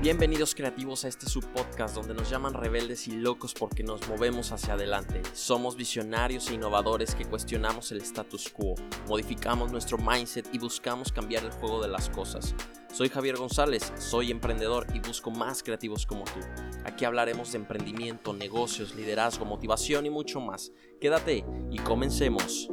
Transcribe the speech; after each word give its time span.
Bienvenidos 0.00 0.54
creativos 0.54 1.04
a 1.04 1.08
este 1.08 1.28
subpodcast 1.28 1.94
donde 1.94 2.14
nos 2.14 2.30
llaman 2.30 2.54
rebeldes 2.54 3.06
y 3.06 3.12
locos 3.18 3.52
porque 3.52 3.82
nos 3.82 4.08
movemos 4.08 4.50
hacia 4.50 4.72
adelante. 4.72 5.20
Somos 5.34 5.76
visionarios 5.76 6.48
e 6.48 6.54
innovadores 6.54 7.14
que 7.14 7.26
cuestionamos 7.26 7.92
el 7.92 8.00
status 8.00 8.48
quo, 8.48 8.76
modificamos 9.06 9.70
nuestro 9.70 9.98
mindset 9.98 10.48
y 10.54 10.58
buscamos 10.58 11.12
cambiar 11.12 11.44
el 11.44 11.50
juego 11.50 11.82
de 11.82 11.88
las 11.88 12.08
cosas. 12.08 12.54
Soy 12.90 13.10
Javier 13.10 13.36
González, 13.36 13.92
soy 13.98 14.30
emprendedor 14.30 14.86
y 14.94 15.00
busco 15.00 15.30
más 15.30 15.62
creativos 15.62 16.06
como 16.06 16.24
tú. 16.24 16.40
Aquí 16.86 17.04
hablaremos 17.04 17.52
de 17.52 17.58
emprendimiento, 17.58 18.32
negocios, 18.32 18.94
liderazgo, 18.94 19.44
motivación 19.44 20.06
y 20.06 20.10
mucho 20.10 20.40
más. 20.40 20.72
Quédate 20.98 21.44
y 21.70 21.78
comencemos. 21.78 22.70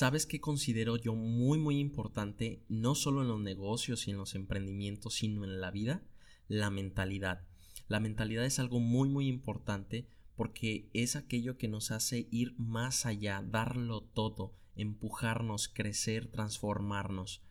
¿Sabes 0.00 0.24
qué 0.24 0.40
considero 0.40 0.96
yo 0.96 1.14
muy 1.14 1.58
muy 1.58 1.78
importante, 1.78 2.64
no 2.70 2.94
solo 2.94 3.20
en 3.20 3.28
los 3.28 3.38
negocios 3.38 4.08
y 4.08 4.12
en 4.12 4.16
los 4.16 4.34
emprendimientos, 4.34 5.16
sino 5.16 5.44
en 5.44 5.60
la 5.60 5.70
vida? 5.70 6.02
La 6.48 6.70
mentalidad. 6.70 7.46
La 7.86 8.00
mentalidad 8.00 8.46
es 8.46 8.58
algo 8.58 8.80
muy 8.80 9.10
muy 9.10 9.28
importante 9.28 10.08
porque 10.36 10.88
es 10.94 11.16
aquello 11.16 11.58
que 11.58 11.68
nos 11.68 11.90
hace 11.90 12.28
ir 12.30 12.54
más 12.56 13.04
allá, 13.04 13.44
darlo 13.46 14.00
todo, 14.00 14.56
empujarnos, 14.74 15.68
crecer, 15.68 16.28
transformarnos. 16.28 17.42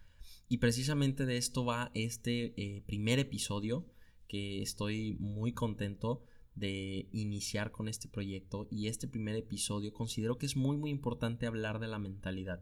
Y 0.47 0.57
precisamente 0.57 1.27
de 1.27 1.37
esto 1.37 1.65
va 1.65 1.91
este 1.93 2.55
eh, 2.57 2.81
primer 2.87 3.19
episodio 3.19 3.85
que 4.27 4.63
estoy 4.63 5.17
muy 5.19 5.53
contento 5.53 6.23
de 6.59 7.07
iniciar 7.11 7.71
con 7.71 7.87
este 7.87 8.07
proyecto 8.07 8.67
y 8.69 8.87
este 8.87 9.07
primer 9.07 9.35
episodio 9.35 9.93
considero 9.93 10.37
que 10.37 10.45
es 10.45 10.55
muy 10.55 10.77
muy 10.77 10.91
importante 10.91 11.47
hablar 11.47 11.79
de 11.79 11.87
la 11.87 11.99
mentalidad. 11.99 12.61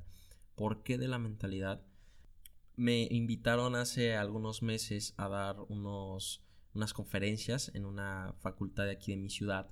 ¿Por 0.55 0.83
qué 0.83 0.97
de 0.97 1.07
la 1.07 1.19
mentalidad? 1.19 1.83
Me 2.75 3.07
invitaron 3.09 3.75
hace 3.75 4.15
algunos 4.15 4.61
meses 4.61 5.15
a 5.17 5.27
dar 5.27 5.57
unos, 5.67 6.43
unas 6.73 6.93
conferencias 6.93 7.71
en 7.73 7.85
una 7.85 8.35
facultad 8.39 8.85
de 8.85 8.91
aquí 8.91 9.11
de 9.11 9.17
mi 9.17 9.29
ciudad 9.29 9.71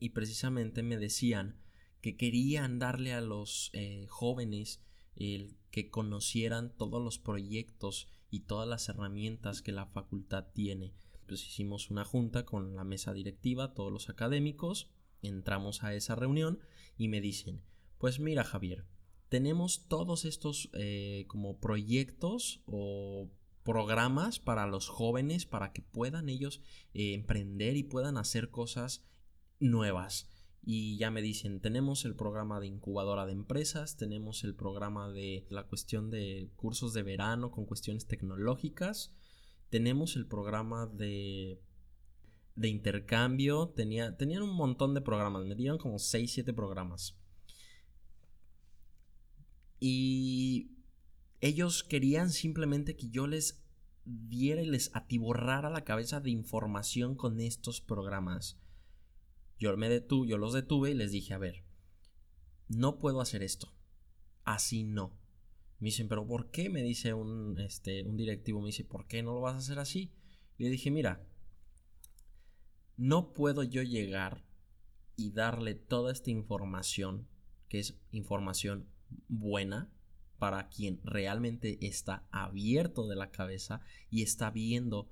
y 0.00 0.10
precisamente 0.10 0.82
me 0.82 0.96
decían 0.96 1.60
que 2.00 2.16
querían 2.16 2.80
darle 2.80 3.12
a 3.12 3.20
los 3.20 3.70
eh, 3.72 4.06
jóvenes 4.08 4.82
el 5.14 5.56
que 5.70 5.90
conocieran 5.90 6.76
todos 6.76 7.02
los 7.02 7.18
proyectos 7.18 8.08
y 8.30 8.40
todas 8.40 8.68
las 8.68 8.88
herramientas 8.88 9.62
que 9.62 9.70
la 9.70 9.86
facultad 9.86 10.46
tiene 10.52 10.92
pues 11.32 11.46
hicimos 11.46 11.90
una 11.90 12.04
junta 12.04 12.44
con 12.44 12.76
la 12.76 12.84
mesa 12.84 13.14
directiva, 13.14 13.72
todos 13.72 13.90
los 13.90 14.10
académicos, 14.10 14.90
entramos 15.22 15.82
a 15.82 15.94
esa 15.94 16.14
reunión 16.14 16.58
y 16.98 17.08
me 17.08 17.22
dicen, 17.22 17.62
pues 17.96 18.20
mira 18.20 18.44
Javier, 18.44 18.84
tenemos 19.30 19.88
todos 19.88 20.26
estos 20.26 20.68
eh, 20.74 21.24
como 21.28 21.58
proyectos 21.58 22.60
o 22.66 23.30
programas 23.62 24.40
para 24.40 24.66
los 24.66 24.90
jóvenes 24.90 25.46
para 25.46 25.72
que 25.72 25.80
puedan 25.80 26.28
ellos 26.28 26.60
eh, 26.92 27.14
emprender 27.14 27.78
y 27.78 27.82
puedan 27.82 28.18
hacer 28.18 28.50
cosas 28.50 29.02
nuevas. 29.58 30.28
Y 30.62 30.98
ya 30.98 31.10
me 31.10 31.22
dicen, 31.22 31.62
tenemos 31.62 32.04
el 32.04 32.14
programa 32.14 32.60
de 32.60 32.66
incubadora 32.66 33.24
de 33.24 33.32
empresas, 33.32 33.96
tenemos 33.96 34.44
el 34.44 34.54
programa 34.54 35.10
de 35.10 35.46
la 35.48 35.66
cuestión 35.66 36.10
de 36.10 36.50
cursos 36.56 36.92
de 36.92 37.02
verano 37.02 37.50
con 37.50 37.64
cuestiones 37.64 38.06
tecnológicas, 38.06 39.14
tenemos 39.72 40.16
el 40.16 40.26
programa 40.26 40.86
de, 40.86 41.58
de 42.56 42.68
intercambio. 42.68 43.70
Tenía, 43.70 44.18
tenían 44.18 44.42
un 44.42 44.54
montón 44.54 44.92
de 44.92 45.00
programas. 45.00 45.46
Me 45.46 45.54
dieron 45.54 45.78
como 45.78 45.98
6, 45.98 46.30
7 46.30 46.52
programas. 46.52 47.16
Y 49.80 50.72
ellos 51.40 51.84
querían 51.84 52.28
simplemente 52.28 52.96
que 52.96 53.08
yo 53.08 53.26
les 53.26 53.64
diera 54.04 54.60
y 54.60 54.66
les 54.66 54.94
atiborrara 54.94 55.70
la 55.70 55.84
cabeza 55.84 56.20
de 56.20 56.28
información 56.28 57.14
con 57.14 57.40
estos 57.40 57.80
programas. 57.80 58.58
Yo 59.58 59.74
me 59.78 59.88
detuve, 59.88 60.28
yo 60.28 60.36
los 60.36 60.52
detuve 60.52 60.90
y 60.90 60.94
les 60.94 61.12
dije, 61.12 61.32
a 61.32 61.38
ver, 61.38 61.64
no 62.68 62.98
puedo 62.98 63.22
hacer 63.22 63.42
esto. 63.42 63.72
Así 64.44 64.84
no. 64.84 65.21
Me 65.82 65.86
dicen, 65.86 66.06
pero 66.06 66.24
¿por 66.24 66.52
qué? 66.52 66.70
Me 66.70 66.80
dice 66.80 67.12
un, 67.12 67.58
este, 67.58 68.04
un 68.04 68.16
directivo, 68.16 68.60
me 68.60 68.66
dice, 68.66 68.84
¿por 68.84 69.08
qué 69.08 69.20
no 69.20 69.34
lo 69.34 69.40
vas 69.40 69.54
a 69.54 69.58
hacer 69.58 69.80
así? 69.80 70.12
Le 70.56 70.70
dije, 70.70 70.92
mira, 70.92 71.26
no 72.96 73.32
puedo 73.32 73.64
yo 73.64 73.82
llegar 73.82 74.44
y 75.16 75.32
darle 75.32 75.74
toda 75.74 76.12
esta 76.12 76.30
información, 76.30 77.26
que 77.68 77.80
es 77.80 77.98
información 78.12 78.86
buena, 79.26 79.90
para 80.38 80.68
quien 80.68 81.00
realmente 81.02 81.84
está 81.84 82.28
abierto 82.30 83.08
de 83.08 83.16
la 83.16 83.32
cabeza 83.32 83.80
y 84.08 84.22
está 84.22 84.52
viendo 84.52 85.10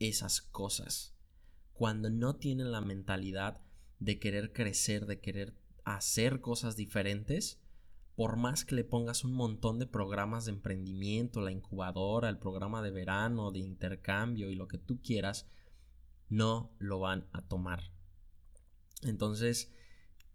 esas 0.00 0.40
cosas. 0.40 1.14
Cuando 1.74 2.10
no 2.10 2.34
tienen 2.34 2.72
la 2.72 2.80
mentalidad 2.80 3.60
de 4.00 4.18
querer 4.18 4.52
crecer, 4.52 5.06
de 5.06 5.20
querer 5.20 5.54
hacer 5.84 6.40
cosas 6.40 6.74
diferentes, 6.74 7.60
por 8.18 8.36
más 8.36 8.64
que 8.64 8.74
le 8.74 8.82
pongas 8.82 9.22
un 9.22 9.32
montón 9.32 9.78
de 9.78 9.86
programas 9.86 10.44
de 10.44 10.50
emprendimiento, 10.50 11.40
la 11.40 11.52
incubadora, 11.52 12.28
el 12.28 12.36
programa 12.36 12.82
de 12.82 12.90
verano, 12.90 13.52
de 13.52 13.60
intercambio 13.60 14.50
y 14.50 14.56
lo 14.56 14.66
que 14.66 14.76
tú 14.76 15.00
quieras, 15.00 15.46
no 16.28 16.74
lo 16.80 16.98
van 16.98 17.28
a 17.32 17.42
tomar. 17.42 17.92
Entonces, 19.04 19.72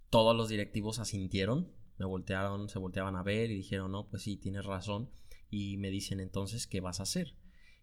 todos 0.09 0.33
los 0.33 0.47
directivos 0.47 0.99
asintieron, 0.99 1.73
me 1.97 2.05
voltearon, 2.05 2.69
se 2.69 2.79
volteaban 2.79 3.17
a 3.17 3.23
ver 3.23 3.51
y 3.51 3.55
dijeron, 3.55 3.91
no, 3.91 4.07
pues 4.07 4.23
sí, 4.23 4.37
tienes 4.37 4.63
razón. 4.63 5.09
Y 5.49 5.75
me 5.75 5.89
dicen 5.89 6.21
entonces, 6.21 6.67
¿qué 6.67 6.79
vas 6.79 7.01
a 7.01 7.03
hacer? 7.03 7.35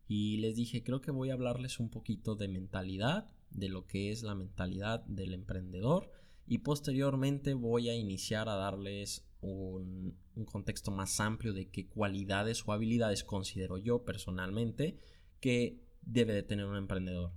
Y 0.08 0.38
les 0.38 0.56
dije, 0.56 0.82
creo 0.82 1.02
que 1.02 1.10
voy 1.10 1.28
a 1.28 1.34
hablarles 1.34 1.78
un 1.78 1.90
poquito 1.90 2.36
de 2.36 2.48
mentalidad, 2.48 3.30
de 3.50 3.68
lo 3.68 3.86
que 3.86 4.10
es 4.10 4.22
la 4.22 4.34
mentalidad 4.34 5.04
del 5.04 5.34
emprendedor 5.34 6.10
y 6.46 6.58
posteriormente 6.58 7.54
voy 7.54 7.88
a 7.88 7.94
iniciar 7.94 8.48
a 8.48 8.56
darles 8.56 9.24
un, 9.40 10.18
contexto 10.46 10.90
más 10.90 11.20
amplio 11.20 11.52
de 11.52 11.68
qué 11.68 11.86
cualidades 11.86 12.66
o 12.66 12.72
habilidades 12.72 13.24
considero 13.24 13.76
yo 13.78 14.04
personalmente 14.04 14.98
que 15.38 15.82
debe 16.02 16.32
de 16.32 16.42
tener 16.42 16.64
un 16.66 16.76
emprendedor. 16.76 17.32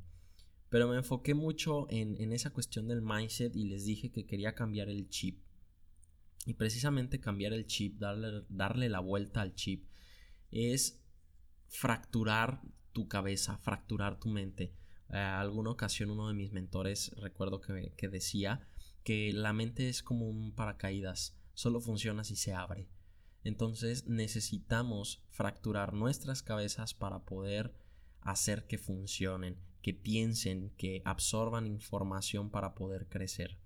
Pero 0.70 0.88
me 0.88 0.98
enfoqué 0.98 1.34
mucho 1.34 1.86
en, 1.90 2.32
esa 2.32 2.52
cuestión 2.52 2.88
del 2.88 3.02
mindset 3.02 3.56
y 3.56 3.66
les 3.66 3.86
dije 3.86 4.10
que 4.10 4.26
quería 4.26 4.56
cambiar 4.56 4.90
el 4.90 5.10
chip. 5.10 5.44
Y 6.46 6.56
precisamente 6.56 7.20
cambiar 7.20 7.54
el 7.54 7.68
chip, 7.68 8.00
darle, 8.00 8.44
darle 8.50 8.90
la 8.90 9.00
vuelta 9.00 9.42
al 9.42 9.54
chip, 9.54 9.86
es 10.52 11.00
fracturar 11.68 12.62
tu 12.92 13.08
cabeza, 13.08 13.58
fracturar 13.58 14.20
tu 14.20 14.30
mente. 14.30 14.74
Eh, 15.10 15.18
alguna 15.18 15.72
ocasión 15.72 16.10
uno 16.10 16.28
de 16.28 16.34
mis 16.34 16.52
mentores 16.52 17.12
recuerdo 17.18 17.62
que, 17.62 17.94
que 17.96 18.10
decía 18.10 18.68
que 19.04 19.34
la 19.34 19.54
mente 19.54 19.90
es 19.90 20.02
como 20.04 20.28
un 20.28 20.54
paracaídas 20.54 21.36
solo 21.54 21.82
funciona 21.82 22.24
si 22.24 22.36
se 22.36 22.54
abre. 22.54 22.88
Entonces 23.44 24.08
necesitamos 24.08 25.22
fracturar 25.30 25.94
nuestras 25.94 26.42
cabezas 26.42 26.94
para 26.94 27.26
poder 27.26 27.76
hacer 28.22 28.66
que 28.68 28.78
funcionen, 28.78 29.58
que 29.82 29.94
piensen, 29.94 30.72
que 30.78 31.02
absorban 31.04 31.68
información 31.68 32.50
para 32.50 32.74
poder 32.74 33.08
crecer. 33.10 33.58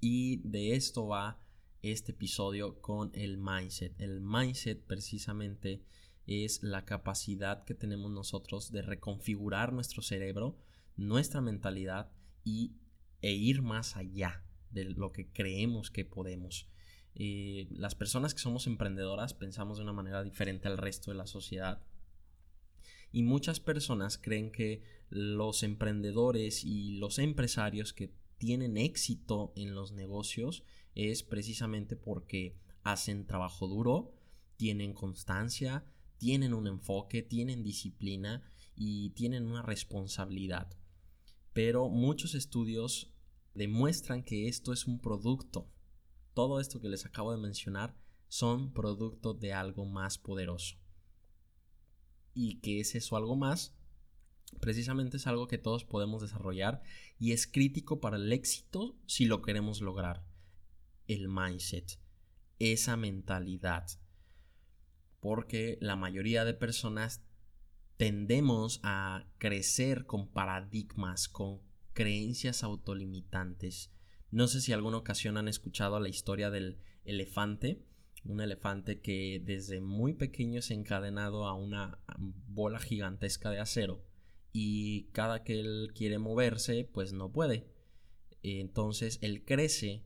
Y 0.00 0.38
de 0.48 0.74
esto 0.74 1.06
va 1.06 1.38
este 1.82 2.12
episodio 2.12 2.80
con 2.80 3.10
el 3.14 3.36
mindset. 3.36 4.00
El 4.00 4.20
mindset 4.20 4.82
precisamente 4.84 5.84
es 6.26 6.62
la 6.62 6.84
capacidad 6.84 7.64
que 7.64 7.74
tenemos 7.74 8.10
nosotros 8.10 8.72
de 8.72 8.82
reconfigurar 8.82 9.72
nuestro 9.72 10.02
cerebro, 10.02 10.56
nuestra 10.96 11.40
mentalidad 11.40 12.10
y, 12.44 12.76
e 13.22 13.32
ir 13.32 13.62
más 13.62 13.96
allá 13.96 14.44
de 14.70 14.84
lo 14.84 15.12
que 15.12 15.28
creemos 15.28 15.90
que 15.90 16.04
podemos. 16.04 16.68
Eh, 17.14 17.68
las 17.70 17.94
personas 17.94 18.34
que 18.34 18.40
somos 18.40 18.66
emprendedoras 18.66 19.34
pensamos 19.34 19.76
de 19.76 19.84
una 19.84 19.92
manera 19.92 20.22
diferente 20.22 20.68
al 20.68 20.78
resto 20.78 21.10
de 21.10 21.16
la 21.16 21.26
sociedad. 21.26 21.82
Y 23.12 23.22
muchas 23.22 23.60
personas 23.60 24.18
creen 24.18 24.50
que 24.50 24.82
los 25.10 25.62
emprendedores 25.62 26.64
y 26.64 26.92
los 26.96 27.18
empresarios 27.18 27.92
que 27.92 28.14
tienen 28.38 28.78
éxito 28.78 29.52
en 29.54 29.74
los 29.74 29.92
negocios 29.92 30.64
es 30.94 31.22
precisamente 31.22 31.94
porque 31.96 32.56
hacen 32.82 33.26
trabajo 33.26 33.68
duro, 33.68 34.14
tienen 34.56 34.94
constancia, 34.94 35.84
tienen 36.16 36.54
un 36.54 36.66
enfoque, 36.66 37.22
tienen 37.22 37.62
disciplina 37.62 38.42
y 38.74 39.10
tienen 39.10 39.44
una 39.44 39.62
responsabilidad. 39.62 40.68
Pero 41.52 41.90
muchos 41.90 42.34
estudios 42.34 43.11
demuestran 43.54 44.22
que 44.22 44.48
esto 44.48 44.72
es 44.72 44.86
un 44.86 45.00
producto. 45.00 45.70
Todo 46.34 46.60
esto 46.60 46.80
que 46.80 46.88
les 46.88 47.04
acabo 47.04 47.32
de 47.32 47.38
mencionar 47.38 47.96
son 48.28 48.72
producto 48.72 49.34
de 49.34 49.52
algo 49.52 49.84
más 49.84 50.18
poderoso. 50.18 50.76
¿Y 52.34 52.60
qué 52.60 52.80
es 52.80 52.94
eso 52.94 53.16
algo 53.16 53.36
más? 53.36 53.74
Precisamente 54.60 55.16
es 55.16 55.26
algo 55.26 55.48
que 55.48 55.58
todos 55.58 55.84
podemos 55.84 56.22
desarrollar 56.22 56.82
y 57.18 57.32
es 57.32 57.46
crítico 57.46 58.00
para 58.00 58.16
el 58.16 58.32
éxito 58.32 58.96
si 59.06 59.26
lo 59.26 59.42
queremos 59.42 59.80
lograr. 59.80 60.24
El 61.06 61.28
mindset, 61.28 61.98
esa 62.58 62.96
mentalidad. 62.96 63.86
porque 65.20 65.78
la 65.80 65.94
mayoría 65.94 66.44
de 66.44 66.52
personas 66.52 67.22
tendemos 67.96 68.80
a 68.82 69.24
crecer 69.38 70.04
con 70.04 70.26
paradigmas, 70.26 71.28
con 71.28 71.60
creencias 71.92 72.62
autolimitantes. 72.62 73.92
No 74.30 74.48
sé 74.48 74.60
si 74.60 74.72
alguna 74.72 74.98
ocasión 74.98 75.36
han 75.36 75.48
escuchado 75.48 76.00
la 76.00 76.08
historia 76.08 76.50
del 76.50 76.78
elefante, 77.04 77.84
un 78.24 78.40
elefante 78.40 79.00
que 79.00 79.42
desde 79.44 79.80
muy 79.80 80.14
pequeño 80.14 80.60
es 80.60 80.70
encadenado 80.70 81.46
a 81.46 81.54
una 81.54 81.98
bola 82.46 82.78
gigantesca 82.78 83.50
de 83.50 83.60
acero 83.60 84.04
y 84.52 85.04
cada 85.12 85.42
que 85.42 85.60
él 85.60 85.92
quiere 85.94 86.18
moverse 86.18 86.88
pues 86.92 87.12
no 87.12 87.32
puede. 87.32 87.68
Entonces 88.42 89.18
él 89.22 89.44
crece 89.44 90.04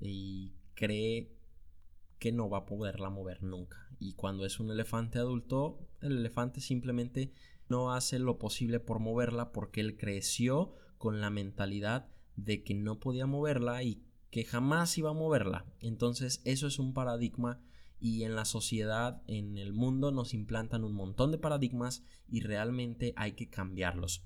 y 0.00 0.54
cree 0.74 1.32
que 2.18 2.32
no 2.32 2.48
va 2.48 2.58
a 2.58 2.66
poderla 2.66 3.10
mover 3.10 3.42
nunca. 3.42 3.88
Y 3.98 4.14
cuando 4.14 4.44
es 4.44 4.60
un 4.60 4.70
elefante 4.70 5.18
adulto, 5.18 5.88
el 6.00 6.18
elefante 6.18 6.60
simplemente 6.60 7.32
no 7.68 7.92
hace 7.92 8.18
lo 8.18 8.38
posible 8.38 8.80
por 8.80 8.98
moverla 8.98 9.52
porque 9.52 9.80
él 9.80 9.96
creció 9.96 10.74
con 10.98 11.20
la 11.20 11.30
mentalidad 11.30 12.08
de 12.36 12.62
que 12.62 12.74
no 12.74 13.00
podía 13.00 13.26
moverla 13.26 13.82
y 13.82 14.02
que 14.30 14.44
jamás 14.44 14.98
iba 14.98 15.10
a 15.10 15.14
moverla. 15.14 15.64
Entonces 15.80 16.42
eso 16.44 16.66
es 16.66 16.78
un 16.78 16.92
paradigma 16.92 17.60
y 18.00 18.22
en 18.24 18.36
la 18.36 18.44
sociedad, 18.44 19.22
en 19.26 19.58
el 19.58 19.72
mundo 19.72 20.12
nos 20.12 20.34
implantan 20.34 20.84
un 20.84 20.92
montón 20.92 21.32
de 21.32 21.38
paradigmas 21.38 22.04
y 22.28 22.40
realmente 22.40 23.12
hay 23.16 23.32
que 23.32 23.48
cambiarlos. 23.48 24.24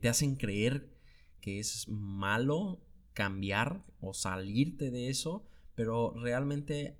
Te 0.00 0.08
hacen 0.08 0.36
creer 0.36 0.92
que 1.40 1.58
es 1.58 1.88
malo 1.88 2.84
cambiar 3.12 3.84
o 4.00 4.14
salirte 4.14 4.90
de 4.90 5.08
eso, 5.08 5.46
pero 5.74 6.12
realmente 6.14 6.98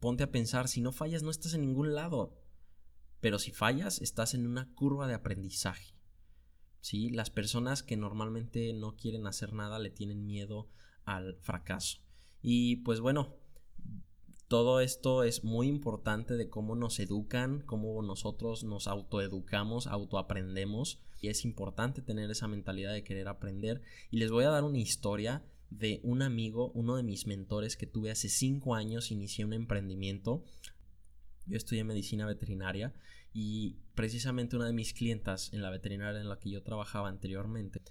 ponte 0.00 0.24
a 0.24 0.30
pensar, 0.30 0.68
si 0.68 0.80
no 0.80 0.92
fallas 0.92 1.22
no 1.22 1.30
estás 1.30 1.54
en 1.54 1.62
ningún 1.62 1.94
lado. 1.94 2.38
Pero 3.20 3.38
si 3.38 3.52
fallas, 3.52 4.02
estás 4.02 4.34
en 4.34 4.46
una 4.46 4.74
curva 4.74 5.06
de 5.06 5.14
aprendizaje. 5.14 5.91
¿Sí? 6.82 7.08
Las 7.08 7.30
personas 7.30 7.82
que 7.82 7.96
normalmente 7.96 8.74
no 8.74 8.96
quieren 8.96 9.26
hacer 9.26 9.54
nada 9.54 9.78
le 9.78 9.88
tienen 9.88 10.26
miedo 10.26 10.68
al 11.04 11.36
fracaso. 11.36 12.00
Y 12.42 12.76
pues 12.76 13.00
bueno, 13.00 13.36
todo 14.48 14.80
esto 14.80 15.22
es 15.22 15.44
muy 15.44 15.68
importante 15.68 16.36
de 16.36 16.50
cómo 16.50 16.76
nos 16.76 17.00
educan, 17.00 17.62
cómo 17.62 18.02
nosotros 18.02 18.64
nos 18.64 18.86
autoeducamos, 18.88 19.86
autoaprendemos. 19.86 21.00
Y 21.20 21.28
es 21.28 21.44
importante 21.44 22.02
tener 22.02 22.30
esa 22.30 22.48
mentalidad 22.48 22.92
de 22.92 23.04
querer 23.04 23.28
aprender. 23.28 23.80
Y 24.10 24.18
les 24.18 24.30
voy 24.30 24.44
a 24.44 24.50
dar 24.50 24.64
una 24.64 24.78
historia 24.78 25.42
de 25.70 26.00
un 26.02 26.20
amigo, 26.20 26.72
uno 26.74 26.96
de 26.96 27.02
mis 27.02 27.26
mentores 27.26 27.76
que 27.76 27.86
tuve 27.86 28.10
hace 28.10 28.28
cinco 28.28 28.74
años, 28.74 29.10
inicié 29.10 29.44
un 29.44 29.52
emprendimiento. 29.54 30.44
Yo 31.46 31.56
estudié 31.56 31.84
medicina 31.84 32.26
veterinaria 32.26 32.92
y 33.32 33.76
precisamente 33.94 34.56
una 34.56 34.66
de 34.66 34.72
mis 34.72 34.92
clientas 34.92 35.52
en 35.52 35.62
la 35.62 35.70
veterinaria 35.70 36.20
en 36.20 36.28
la 36.28 36.38
que 36.38 36.50
yo 36.50 36.62
trabajaba 36.62 37.08
anteriormente, 37.08 37.82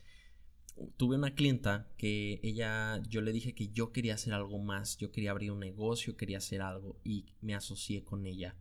tuve 0.97 1.15
una 1.15 1.35
clienta 1.35 1.89
que 1.97 2.39
ella, 2.43 3.01
yo 3.07 3.21
le 3.21 3.33
dije 3.33 3.53
que 3.53 3.69
yo 3.69 3.91
quería 3.91 4.15
hacer 4.15 4.33
algo 4.33 4.59
más, 4.59 4.97
yo 4.97 5.11
quería 5.11 5.31
abrir 5.31 5.51
un 5.51 5.59
negocio, 5.59 6.17
quería 6.17 6.37
hacer 6.37 6.61
algo 6.61 6.99
y 7.03 7.25
me 7.41 7.55
asocié 7.55 8.03
con 8.03 8.25
ella. 8.25 8.55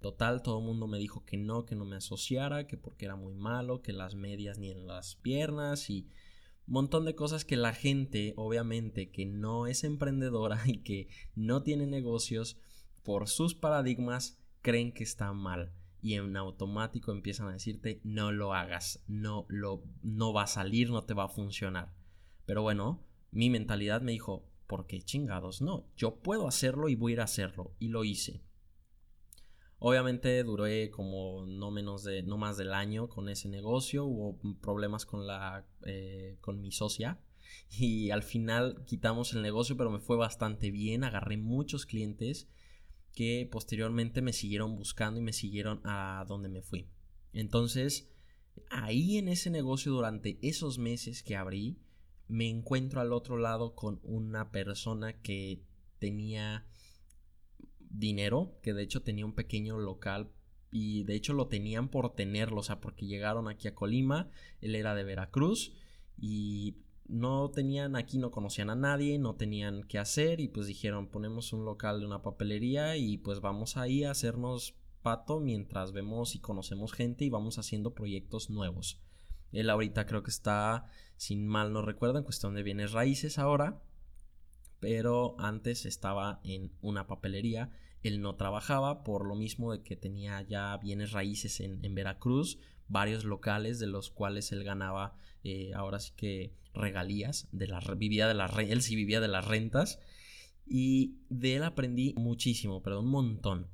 Total, 0.00 0.42
todo 0.42 0.58
el 0.58 0.64
mundo 0.64 0.88
me 0.88 0.98
dijo 0.98 1.24
que 1.24 1.36
no, 1.36 1.64
que 1.64 1.76
no 1.76 1.84
me 1.84 1.96
asociara, 1.96 2.66
que 2.66 2.76
porque 2.76 3.04
era 3.04 3.14
muy 3.14 3.34
malo, 3.34 3.82
que 3.82 3.92
las 3.92 4.16
medias 4.16 4.58
ni 4.58 4.70
en 4.70 4.86
las 4.86 5.14
piernas 5.16 5.90
y 5.90 6.08
montón 6.66 7.04
de 7.04 7.14
cosas 7.14 7.44
que 7.44 7.56
la 7.56 7.72
gente, 7.72 8.34
obviamente, 8.36 9.10
que 9.10 9.26
no 9.26 9.66
es 9.66 9.84
emprendedora 9.84 10.60
y 10.66 10.78
que 10.78 11.08
no 11.34 11.62
tiene 11.62 11.86
negocios, 11.86 12.58
por 13.02 13.28
sus 13.28 13.54
paradigmas, 13.54 14.38
creen 14.60 14.92
que 14.92 15.02
está 15.02 15.32
mal. 15.32 15.72
Y 16.02 16.14
en 16.14 16.36
automático 16.36 17.12
empiezan 17.12 17.48
a 17.48 17.52
decirte, 17.52 18.00
no 18.04 18.32
lo 18.32 18.52
hagas, 18.52 19.02
no, 19.06 19.46
lo, 19.48 19.84
no 20.02 20.34
va 20.34 20.42
a 20.42 20.48
salir, 20.48 20.90
no 20.90 21.04
te 21.04 21.14
va 21.14 21.24
a 21.24 21.28
funcionar. 21.28 21.94
Pero 22.44 22.60
bueno, 22.60 23.06
mi 23.30 23.48
mentalidad 23.48 24.02
me 24.02 24.12
dijo, 24.12 24.44
¿por 24.66 24.86
qué 24.86 25.00
chingados? 25.00 25.62
No, 25.62 25.86
yo 25.96 26.16
puedo 26.16 26.48
hacerlo 26.48 26.88
y 26.88 26.96
voy 26.96 27.12
a 27.12 27.14
ir 27.14 27.20
a 27.20 27.24
hacerlo. 27.24 27.74
Y 27.78 27.88
lo 27.88 28.04
hice. 28.04 28.42
Obviamente 29.78 30.44
duré 30.44 30.90
como 30.90 31.44
no 31.46 31.70
menos 31.70 32.04
de, 32.04 32.22
no 32.22 32.36
más 32.36 32.56
del 32.56 32.72
año 32.72 33.08
con 33.08 33.28
ese 33.28 33.48
negocio, 33.48 34.04
hubo 34.04 34.38
problemas 34.60 35.06
con 35.06 35.26
la, 35.26 35.66
eh, 35.86 36.36
con 36.40 36.60
mi 36.60 36.70
socia 36.70 37.20
y 37.68 38.10
al 38.10 38.22
final 38.22 38.84
quitamos 38.86 39.32
el 39.32 39.42
negocio, 39.42 39.76
pero 39.76 39.90
me 39.90 39.98
fue 39.98 40.16
bastante 40.16 40.70
bien, 40.70 41.04
agarré 41.04 41.36
muchos 41.36 41.86
clientes 41.86 42.48
que 43.14 43.48
posteriormente 43.50 44.22
me 44.22 44.32
siguieron 44.32 44.76
buscando 44.76 45.20
y 45.20 45.22
me 45.22 45.32
siguieron 45.32 45.80
a 45.84 46.24
donde 46.26 46.48
me 46.48 46.62
fui. 46.62 46.88
Entonces, 47.32 48.10
ahí 48.70 49.18
en 49.18 49.28
ese 49.28 49.50
negocio 49.50 49.92
durante 49.92 50.38
esos 50.42 50.78
meses 50.78 51.22
que 51.22 51.36
abrí, 51.36 51.78
me 52.28 52.48
encuentro 52.48 53.00
al 53.00 53.12
otro 53.12 53.36
lado 53.36 53.74
con 53.74 54.00
una 54.02 54.50
persona 54.50 55.20
que 55.20 55.62
tenía 55.98 56.66
dinero, 57.78 58.58
que 58.62 58.72
de 58.72 58.82
hecho 58.82 59.02
tenía 59.02 59.26
un 59.26 59.34
pequeño 59.34 59.78
local 59.78 60.32
y 60.70 61.04
de 61.04 61.14
hecho 61.14 61.34
lo 61.34 61.48
tenían 61.48 61.90
por 61.90 62.14
tenerlo, 62.14 62.60
o 62.60 62.62
sea, 62.62 62.80
porque 62.80 63.06
llegaron 63.06 63.48
aquí 63.48 63.68
a 63.68 63.74
Colima, 63.74 64.30
él 64.60 64.74
era 64.74 64.94
de 64.94 65.04
Veracruz 65.04 65.74
y 66.16 66.78
no 67.12 67.50
tenían 67.50 67.94
aquí, 67.94 68.18
no 68.18 68.30
conocían 68.30 68.70
a 68.70 68.74
nadie, 68.74 69.18
no 69.18 69.36
tenían 69.36 69.84
qué 69.84 69.98
hacer 69.98 70.40
y 70.40 70.48
pues 70.48 70.66
dijeron 70.66 71.08
ponemos 71.08 71.52
un 71.52 71.64
local 71.64 72.00
de 72.00 72.06
una 72.06 72.22
papelería 72.22 72.96
y 72.96 73.18
pues 73.18 73.40
vamos 73.40 73.76
ahí 73.76 74.02
a 74.02 74.10
hacernos 74.10 74.74
pato 75.02 75.38
mientras 75.38 75.92
vemos 75.92 76.34
y 76.34 76.40
conocemos 76.40 76.92
gente 76.92 77.24
y 77.24 77.30
vamos 77.30 77.58
haciendo 77.58 77.94
proyectos 77.94 78.50
nuevos. 78.50 78.98
Él 79.52 79.68
ahorita 79.68 80.06
creo 80.06 80.22
que 80.22 80.30
está, 80.30 80.86
sin 81.16 81.46
mal 81.46 81.72
no 81.72 81.82
recuerdo, 81.82 82.18
en 82.18 82.24
cuestión 82.24 82.54
de 82.54 82.62
bienes 82.62 82.92
raíces 82.92 83.38
ahora 83.38 83.82
pero 84.82 85.36
antes 85.38 85.86
estaba 85.86 86.40
en 86.42 86.72
una 86.80 87.06
papelería. 87.06 87.70
Él 88.02 88.20
no 88.20 88.34
trabajaba 88.34 89.04
por 89.04 89.24
lo 89.24 89.36
mismo 89.36 89.70
de 89.70 89.84
que 89.84 89.94
tenía 89.94 90.42
ya 90.42 90.76
bienes 90.78 91.12
raíces 91.12 91.60
en, 91.60 91.94
Veracruz, 91.94 92.58
varios 92.88 93.22
locales 93.24 93.78
de 93.78 93.86
los 93.86 94.10
cuales 94.10 94.50
él 94.50 94.64
ganaba 94.64 95.14
eh, 95.44 95.70
ahora 95.76 96.00
sí 96.00 96.14
que 96.16 96.56
regalías, 96.74 97.48
de 97.52 97.66
la, 97.66 97.80
vivía 97.96 98.26
de 98.26 98.34
las 98.34 98.56
él 98.58 98.82
sí 98.82 98.96
vivía 98.96 99.20
de 99.20 99.28
las 99.28 99.46
rentas 99.46 99.98
y 100.66 101.16
de 101.28 101.56
él 101.56 101.64
aprendí 101.64 102.14
muchísimo, 102.16 102.82
pero 102.82 103.00
un 103.00 103.08
montón. 103.08 103.68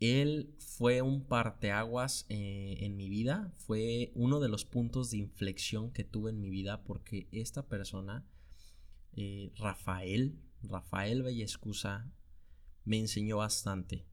Él 0.00 0.54
fue 0.58 1.02
un 1.02 1.24
parteaguas 1.24 2.24
eh, 2.28 2.76
en 2.80 2.96
mi 2.96 3.08
vida, 3.08 3.52
fue 3.56 4.12
uno 4.14 4.38
de 4.38 4.48
los 4.48 4.64
puntos 4.64 5.10
de 5.10 5.18
inflexión 5.18 5.90
que 5.90 6.04
tuve 6.04 6.30
en 6.30 6.40
mi 6.40 6.50
vida 6.50 6.84
porque 6.84 7.26
esta 7.32 7.66
persona 7.66 8.24
eh, 9.16 9.50
Rafael, 9.56 10.38
Rafael 10.62 11.24
Bellescusa, 11.24 12.12
me 12.84 12.98
enseñó 12.98 13.38
bastante. 13.38 14.06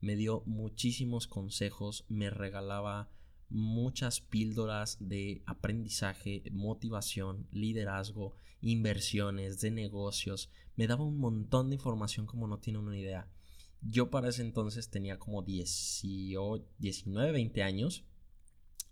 Me 0.00 0.14
dio 0.14 0.42
muchísimos 0.46 1.26
consejos, 1.26 2.04
me 2.08 2.30
regalaba 2.30 3.10
muchas 3.52 4.20
píldoras 4.20 4.96
de 5.00 5.42
aprendizaje, 5.46 6.42
motivación, 6.52 7.46
liderazgo, 7.52 8.34
inversiones, 8.60 9.60
de 9.60 9.70
negocios. 9.70 10.50
Me 10.76 10.86
daba 10.86 11.04
un 11.04 11.18
montón 11.18 11.68
de 11.68 11.76
información 11.76 12.26
como 12.26 12.48
no 12.48 12.58
tiene 12.58 12.78
una 12.78 12.98
idea. 12.98 13.28
Yo 13.82 14.10
para 14.10 14.28
ese 14.28 14.42
entonces 14.42 14.90
tenía 14.90 15.18
como 15.18 15.42
18, 15.42 16.64
19, 16.78 17.32
20 17.32 17.62
años 17.62 18.04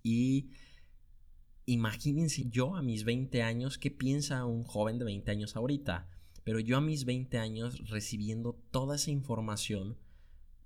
y 0.02 0.50
imagínense 1.66 2.48
yo 2.48 2.74
a 2.74 2.82
mis 2.82 3.04
20 3.04 3.42
años, 3.42 3.78
¿qué 3.78 3.90
piensa 3.90 4.44
un 4.44 4.64
joven 4.64 4.98
de 4.98 5.04
20 5.04 5.30
años 5.30 5.56
ahorita? 5.56 6.08
Pero 6.44 6.58
yo 6.58 6.76
a 6.76 6.80
mis 6.80 7.04
20 7.04 7.38
años 7.38 7.88
recibiendo 7.88 8.60
toda 8.70 8.96
esa 8.96 9.10
información, 9.10 9.96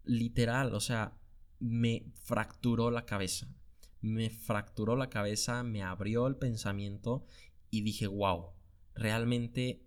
literal, 0.04 0.74
o 0.74 0.80
sea, 0.80 1.18
me 1.58 2.06
fracturó 2.22 2.90
la 2.90 3.04
cabeza. 3.04 3.48
Me 4.04 4.28
fracturó 4.28 4.96
la 4.96 5.08
cabeza, 5.08 5.62
me 5.62 5.82
abrió 5.82 6.26
el 6.26 6.36
pensamiento 6.36 7.24
y 7.70 7.80
dije, 7.80 8.06
wow, 8.06 8.50
realmente, 8.94 9.82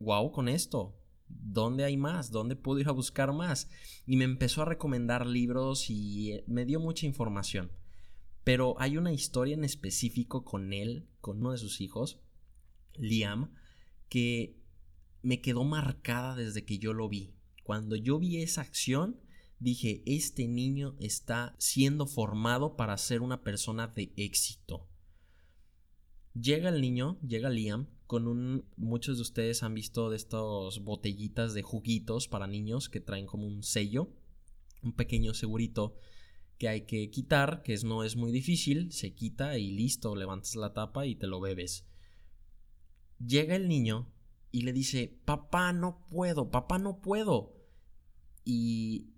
wow 0.00 0.32
con 0.32 0.48
esto. 0.48 0.98
¿Dónde 1.28 1.84
hay 1.84 1.96
más? 1.96 2.32
¿Dónde 2.32 2.56
puedo 2.56 2.80
ir 2.80 2.88
a 2.88 2.92
buscar 2.92 3.32
más? 3.32 3.70
Y 4.04 4.16
me 4.16 4.24
empezó 4.24 4.62
a 4.62 4.64
recomendar 4.64 5.28
libros 5.28 5.90
y 5.90 6.32
eh, 6.32 6.44
me 6.48 6.64
dio 6.64 6.80
mucha 6.80 7.06
información. 7.06 7.70
Pero 8.42 8.74
hay 8.80 8.96
una 8.96 9.12
historia 9.12 9.54
en 9.54 9.62
específico 9.62 10.44
con 10.44 10.72
él, 10.72 11.06
con 11.20 11.38
uno 11.38 11.52
de 11.52 11.58
sus 11.58 11.80
hijos, 11.80 12.20
Liam, 12.94 13.54
que 14.08 14.58
me 15.22 15.40
quedó 15.40 15.62
marcada 15.62 16.34
desde 16.34 16.64
que 16.64 16.78
yo 16.78 16.94
lo 16.94 17.08
vi. 17.08 17.36
Cuando 17.62 17.94
yo 17.94 18.18
vi 18.18 18.42
esa 18.42 18.62
acción, 18.62 19.20
dije, 19.62 20.02
este 20.06 20.46
niño 20.48 20.96
está 20.98 21.54
siendo 21.58 22.06
formado 22.06 22.76
para 22.76 22.96
ser 22.98 23.22
una 23.22 23.42
persona 23.42 23.88
de 23.88 24.12
éxito. 24.16 24.88
Llega 26.34 26.70
el 26.70 26.80
niño, 26.80 27.18
llega 27.20 27.50
Liam, 27.50 27.88
con 28.06 28.26
un... 28.26 28.64
Muchos 28.76 29.16
de 29.16 29.22
ustedes 29.22 29.62
han 29.62 29.74
visto 29.74 30.10
de 30.10 30.16
estas 30.16 30.78
botellitas 30.80 31.54
de 31.54 31.62
juguitos 31.62 32.28
para 32.28 32.46
niños 32.46 32.88
que 32.88 33.00
traen 33.00 33.26
como 33.26 33.46
un 33.46 33.62
sello 33.62 34.08
un 34.82 34.92
pequeño 34.92 35.34
segurito 35.34 35.94
que 36.58 36.68
hay 36.68 36.82
que 36.82 37.10
quitar, 37.10 37.62
que 37.62 37.76
no 37.84 38.04
es 38.04 38.16
muy 38.16 38.30
difícil, 38.30 38.92
se 38.92 39.14
quita 39.14 39.58
y 39.58 39.70
listo, 39.70 40.14
levantas 40.14 40.54
la 40.54 40.72
tapa 40.72 41.06
y 41.06 41.16
te 41.16 41.26
lo 41.26 41.40
bebes. 41.40 41.86
Llega 43.18 43.56
el 43.56 43.68
niño 43.68 44.12
y 44.50 44.62
le 44.62 44.72
dice, 44.72 45.20
papá, 45.24 45.72
no 45.72 46.04
puedo, 46.08 46.50
papá, 46.50 46.78
no 46.78 47.00
puedo. 47.00 47.54
Y 48.44 49.11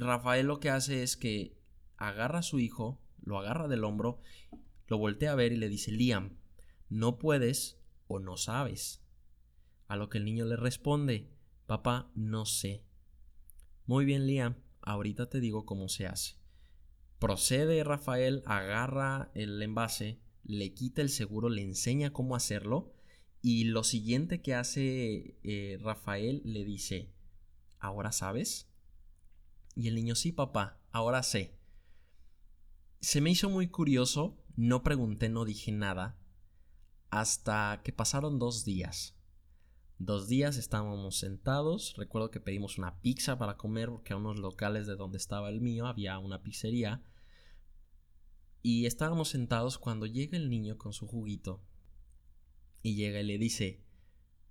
Rafael 0.00 0.46
lo 0.46 0.60
que 0.60 0.70
hace 0.70 1.02
es 1.02 1.16
que 1.16 1.56
agarra 1.96 2.40
a 2.40 2.42
su 2.42 2.58
hijo, 2.58 3.00
lo 3.22 3.38
agarra 3.38 3.68
del 3.68 3.84
hombro, 3.84 4.20
lo 4.88 4.98
voltea 4.98 5.32
a 5.32 5.36
ver 5.36 5.52
y 5.52 5.56
le 5.56 5.68
dice, 5.68 5.92
Liam, 5.92 6.38
no 6.88 7.18
puedes 7.18 7.78
o 8.08 8.18
no 8.18 8.36
sabes. 8.36 9.02
A 9.86 9.96
lo 9.96 10.08
que 10.08 10.18
el 10.18 10.24
niño 10.24 10.44
le 10.46 10.56
responde, 10.56 11.30
papá, 11.66 12.10
no 12.14 12.46
sé. 12.46 12.84
Muy 13.86 14.04
bien, 14.04 14.26
Liam, 14.26 14.56
ahorita 14.82 15.28
te 15.28 15.40
digo 15.40 15.66
cómo 15.66 15.88
se 15.88 16.06
hace. 16.06 16.36
Procede 17.18 17.84
Rafael, 17.84 18.42
agarra 18.46 19.30
el 19.34 19.60
envase, 19.62 20.20
le 20.42 20.72
quita 20.72 21.02
el 21.02 21.10
seguro, 21.10 21.48
le 21.48 21.62
enseña 21.62 22.12
cómo 22.12 22.34
hacerlo 22.34 22.94
y 23.42 23.64
lo 23.64 23.84
siguiente 23.84 24.42
que 24.42 24.54
hace 24.54 25.38
eh, 25.42 25.78
Rafael 25.80 26.42
le 26.44 26.64
dice, 26.64 27.12
¿ahora 27.78 28.12
sabes? 28.12 28.69
Y 29.80 29.88
el 29.88 29.94
niño, 29.94 30.14
sí, 30.14 30.30
papá, 30.30 30.78
ahora 30.92 31.22
sé. 31.22 31.58
Se 33.00 33.22
me 33.22 33.30
hizo 33.30 33.48
muy 33.48 33.68
curioso, 33.68 34.36
no 34.56 34.82
pregunté, 34.82 35.30
no 35.30 35.46
dije 35.46 35.72
nada, 35.72 36.18
hasta 37.08 37.80
que 37.82 37.90
pasaron 37.90 38.38
dos 38.38 38.66
días. 38.66 39.16
Dos 39.98 40.28
días 40.28 40.58
estábamos 40.58 41.16
sentados, 41.16 41.94
recuerdo 41.96 42.30
que 42.30 42.40
pedimos 42.40 42.76
una 42.76 43.00
pizza 43.00 43.38
para 43.38 43.56
comer 43.56 43.88
porque 43.88 44.12
a 44.12 44.18
unos 44.18 44.38
locales 44.38 44.86
de 44.86 44.96
donde 44.96 45.16
estaba 45.16 45.48
el 45.48 45.62
mío 45.62 45.86
había 45.86 46.18
una 46.18 46.42
pizzería. 46.42 47.02
Y 48.60 48.84
estábamos 48.84 49.30
sentados 49.30 49.78
cuando 49.78 50.04
llega 50.04 50.36
el 50.36 50.50
niño 50.50 50.76
con 50.76 50.92
su 50.92 51.06
juguito 51.06 51.64
y 52.82 52.96
llega 52.96 53.20
y 53.20 53.24
le 53.24 53.38
dice, 53.38 53.82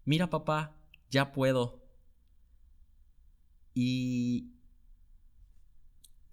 mira 0.05 0.31
papá, 0.31 0.75
ya 1.11 1.31
puedo. 1.31 1.87
Y 3.75 4.55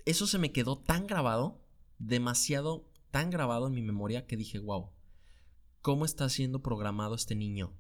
eso 0.07 0.29
se 0.29 0.39
me 0.39 0.53
quedó 0.53 0.79
tan 0.79 1.07
grabado, 1.07 1.61
demasiado 1.99 2.89
tan 3.11 3.29
grabado 3.29 3.67
en 3.67 3.75
mi 3.75 3.83
memoria 3.83 4.27
que 4.27 4.37
dije, 4.37 4.61
wow, 4.61 4.91
¿cómo 5.83 6.05
está 6.05 6.29
siendo 6.29 6.63
programado 6.63 7.17
este 7.17 7.35
niño? 7.35 7.77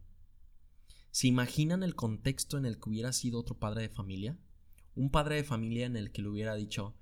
¿Se 1.12 1.28
imaginan 1.28 1.84
el 1.84 1.94
contexto 1.94 2.58
en 2.58 2.66
el 2.66 2.78
que 2.78 2.90
hubiera 2.90 3.12
sido 3.12 3.38
otro 3.38 3.58
padre 3.58 3.82
de 3.82 3.88
familia? 3.88 4.38
Un 4.96 5.10
padre 5.10 5.36
de 5.36 5.44
familia 5.44 5.86
en 5.86 5.96
el 5.96 6.10
que 6.10 6.20
le 6.20 6.28
hubiera 6.28 6.56
dicho, 6.56 6.96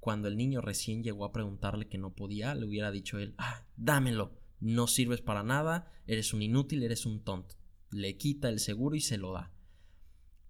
cuando 0.00 0.28
el 0.28 0.36
niño 0.36 0.60
recién 0.60 1.02
llegó 1.02 1.24
a 1.24 1.32
preguntarle 1.32 1.88
que 1.88 1.98
no 1.98 2.14
podía, 2.14 2.54
le 2.54 2.66
hubiera 2.66 2.90
dicho 2.90 3.18
él, 3.18 3.34
ah, 3.38 3.66
dámelo, 3.76 4.38
no 4.60 4.86
sirves 4.86 5.22
para 5.22 5.42
nada, 5.42 5.90
eres 6.06 6.34
un 6.34 6.42
inútil, 6.42 6.82
eres 6.82 7.06
un 7.06 7.24
tonto. 7.24 7.56
Le 7.90 8.18
quita 8.18 8.50
el 8.50 8.58
seguro 8.58 8.96
y 8.96 9.00
se 9.00 9.16
lo 9.16 9.32
da. 9.32 9.50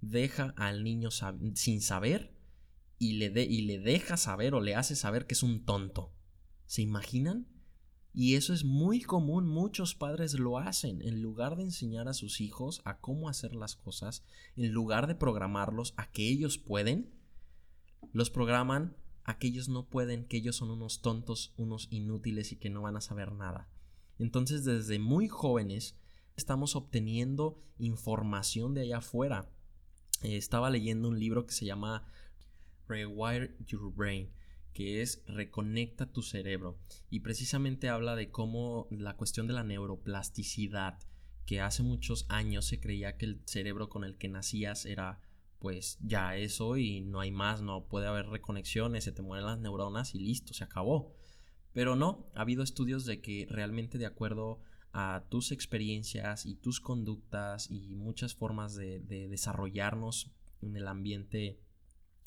Deja 0.01 0.55
al 0.57 0.83
niño 0.83 1.11
sin 1.55 1.81
saber 1.81 2.38
y 2.99 3.15
le, 3.15 3.31
de 3.31 3.45
y 3.45 3.63
le 3.63 3.79
deja 3.79 4.17
saber 4.17 4.55
o 4.55 4.61
le 4.61 4.75
hace 4.75 4.97
saber 4.97 5.27
que 5.27 5.35
es 5.35 5.43
un 5.43 5.65
tonto. 5.65 6.13
¿Se 6.67 6.83
imaginan? 6.83 7.47
Y 8.13 8.35
eso 8.35 8.53
es 8.53 8.65
muy 8.65 9.01
común, 9.01 9.47
muchos 9.47 9.95
padres 9.95 10.35
lo 10.35 10.59
hacen. 10.59 11.03
En 11.03 11.23
lugar 11.23 11.57
de 11.57 11.63
enseñar 11.63 12.09
a 12.09 12.15
sus 12.15 12.41
hijos 12.41 12.83
a 12.85 12.99
cómo 13.01 13.29
hacer 13.29 13.55
las 13.55 13.77
cosas, 13.77 14.25
en 14.57 14.73
lugar 14.73 15.07
de 15.07 15.15
programarlos 15.15 15.95
a 15.97 16.11
que 16.11 16.29
ellos 16.29 16.59
pueden, 16.59 17.15
los 18.13 18.31
programan 18.31 18.97
a 19.25 19.39
que 19.39 19.47
ellos 19.47 19.69
no 19.69 19.89
pueden, 19.89 20.25
que 20.25 20.39
ellos 20.39 20.57
son 20.57 20.71
unos 20.71 21.03
tontos, 21.03 21.53
unos 21.57 21.89
inútiles 21.91 22.51
y 22.53 22.57
que 22.57 22.71
no 22.71 22.83
van 22.83 22.97
a 22.97 23.01
saber 23.01 23.33
nada. 23.33 23.69
Entonces 24.19 24.65
desde 24.65 24.99
muy 24.99 25.29
jóvenes 25.29 25.97
estamos 26.35 26.77
obteniendo 26.77 27.63
información 27.79 28.75
de 28.75 28.83
allá 28.83 28.99
afuera. 28.99 29.51
Eh, 30.23 30.37
estaba 30.37 30.71
leyendo 30.71 31.09
un 31.09 31.21
libro 31.21 31.47
que 31.47 31.53
se 31.53 31.67
llama 31.67 32.07
Rewire 32.89 33.57
Your 33.67 33.93
Brain 33.95 34.31
que 34.73 35.03
es 35.03 35.25
Reconecta 35.27 36.13
tu 36.13 36.23
cerebro 36.23 36.79
y 37.11 37.21
precisamente 37.21 37.89
habla 37.89 38.15
de 38.15 38.31
cómo 38.31 38.87
la 38.91 39.17
cuestión 39.17 39.47
de 39.47 39.55
la 39.55 39.65
neuroplasticidad 39.65 40.99
que 41.47 41.61
hace 41.61 41.83
muchos 41.83 42.27
años 42.29 42.67
se 42.67 42.79
creía 42.79 43.17
que 43.17 43.25
el 43.27 43.43
cerebro 43.45 43.89
con 43.89 44.05
el 44.05 44.17
que 44.17 44.29
nacías 44.29 44.87
era 44.87 45.21
pues 45.59 45.99
ya 46.01 46.37
eso 46.37 46.77
y 46.77 47.01
no 47.01 47.21
hay 47.21 47.33
más, 47.33 47.63
no 47.63 47.87
puede 47.87 48.07
haber 48.07 48.27
reconexiones, 48.27 49.05
se 49.05 49.13
te 49.13 49.23
mueren 49.23 49.47
las 49.47 49.59
neuronas 49.59 50.15
y 50.15 50.21
listo, 50.21 50.55
se 50.55 50.65
acabó. 50.65 51.15
Pero 51.73 51.97
no, 51.97 52.31
ha 52.35 52.43
habido 52.43 52.63
estudios 52.63 53.05
de 53.05 53.21
que 53.21 53.47
realmente 53.51 53.99
de 53.99 54.07
acuerdo 54.07 54.61
a 54.93 55.25
tus 55.29 55.53
experiencias 55.53 56.47
y 56.47 56.55
tus 56.55 56.81
conductas 56.81 57.71
y 57.71 57.95
muchas 57.95 58.35
formas 58.35 58.75
de, 58.75 59.01
desarrollarnos 59.01 60.31
en 60.63 60.77
el 60.77 60.87
ambiente 60.89 61.61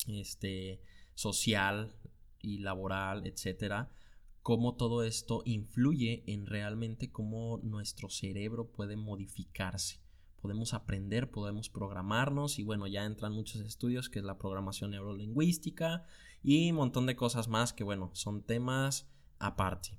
este, 0.08 0.80
social 1.14 1.94
y 2.40 2.58
laboral, 2.58 3.26
etcétera, 3.26 3.90
cómo 4.42 4.74
todo 4.74 5.04
esto 5.04 5.42
influye 5.44 6.24
en 6.26 6.46
realmente 6.46 7.10
cómo 7.10 7.60
nuestro 7.62 8.10
cerebro 8.10 8.70
puede 8.70 8.96
modificarse. 8.96 10.00
Podemos 10.40 10.74
aprender, 10.74 11.30
podemos 11.30 11.68
programarnos 11.68 12.58
y 12.58 12.64
bueno, 12.64 12.88
ya 12.88 13.04
entran 13.04 13.32
muchos 13.32 13.60
estudios 13.60 14.08
que 14.08 14.18
es 14.18 14.24
la 14.24 14.38
programación 14.38 14.90
neurolingüística 14.90 16.04
y 16.42 16.70
un 16.70 16.76
montón 16.76 17.06
de 17.06 17.14
cosas 17.14 17.46
más 17.46 17.72
que 17.72 17.84
bueno, 17.84 18.10
son 18.14 18.42
temas 18.42 19.08
aparte. 19.38 19.96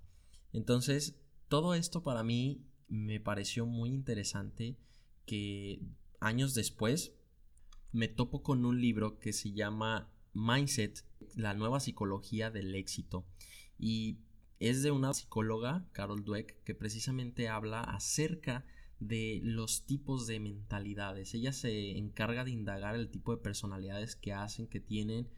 Entonces, 0.52 1.18
todo 1.48 1.74
esto 1.74 2.04
para 2.04 2.24
mí 2.24 2.66
me 2.90 3.22
pareció 3.22 3.66
muy 3.66 3.90
interesante 3.90 4.78
que 5.26 5.82
años 6.20 6.54
después 6.54 7.14
me 7.94 8.08
topo 8.08 8.42
con 8.42 8.66
un 8.66 8.82
libro 8.82 9.20
que 9.20 9.32
se 9.32 9.54
llama 9.54 10.12
Mindset, 10.34 11.06
la 11.36 11.54
nueva 11.54 11.80
psicología 11.80 12.50
del 12.50 12.76
éxito. 12.76 13.26
Y 13.78 14.18
es 14.60 14.82
de 14.82 14.92
una 14.92 15.14
psicóloga, 15.14 15.86
Carol 15.92 16.26
Dweck, 16.26 16.64
que 16.64 16.74
precisamente 16.74 17.48
habla 17.48 17.82
acerca 17.82 18.66
de 19.00 19.42
los 19.44 19.86
tipos 19.86 20.26
de 20.26 20.40
mentalidades. 20.40 21.34
Ella 21.34 21.54
se 21.54 21.98
encarga 21.98 22.44
de 22.44 22.52
indagar 22.52 22.96
el 22.96 23.10
tipo 23.10 23.36
de 23.36 23.42
personalidades 23.42 24.16
que 24.16 24.34
hacen, 24.34 24.68
que 24.68 24.80
tienen, 24.80 25.30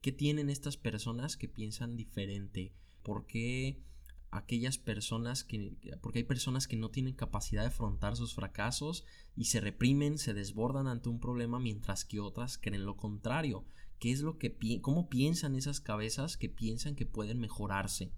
que 0.00 0.12
tienen 0.12 0.48
estas 0.48 0.76
personas 0.76 1.36
que 1.36 1.48
piensan 1.48 1.96
diferente, 1.96 2.72
por 3.02 3.26
qué 3.26 3.82
aquellas 4.30 4.78
personas 4.78 5.44
que 5.44 5.76
porque 6.00 6.20
hay 6.20 6.24
personas 6.24 6.68
que 6.68 6.76
no 6.76 6.90
tienen 6.90 7.14
capacidad 7.14 7.62
de 7.62 7.68
afrontar 7.68 8.16
sus 8.16 8.34
fracasos 8.34 9.04
y 9.36 9.46
se 9.46 9.60
reprimen, 9.60 10.18
se 10.18 10.34
desbordan 10.34 10.86
ante 10.86 11.08
un 11.08 11.20
problema 11.20 11.58
mientras 11.58 12.04
que 12.04 12.20
otras 12.20 12.58
creen 12.58 12.84
lo 12.84 12.96
contrario. 12.96 13.64
¿Qué 13.98 14.12
es 14.12 14.20
lo 14.20 14.38
que 14.38 14.56
cómo 14.80 15.08
piensan 15.08 15.56
esas 15.56 15.80
cabezas 15.80 16.36
que 16.36 16.48
piensan 16.48 16.94
que 16.94 17.06
pueden 17.06 17.38
mejorarse? 17.38 18.12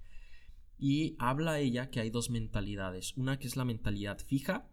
Y 0.79 1.17
habla 1.19 1.61
ella 1.61 1.91
que 1.91 2.01
hay 2.01 2.11
dos 2.11 2.31
mentalidades, 2.31 3.17
una 3.17 3.39
que 3.39 3.47
es 3.47 3.57
la 3.57 3.65
mentalidad 3.65 4.19
fija 4.19 4.69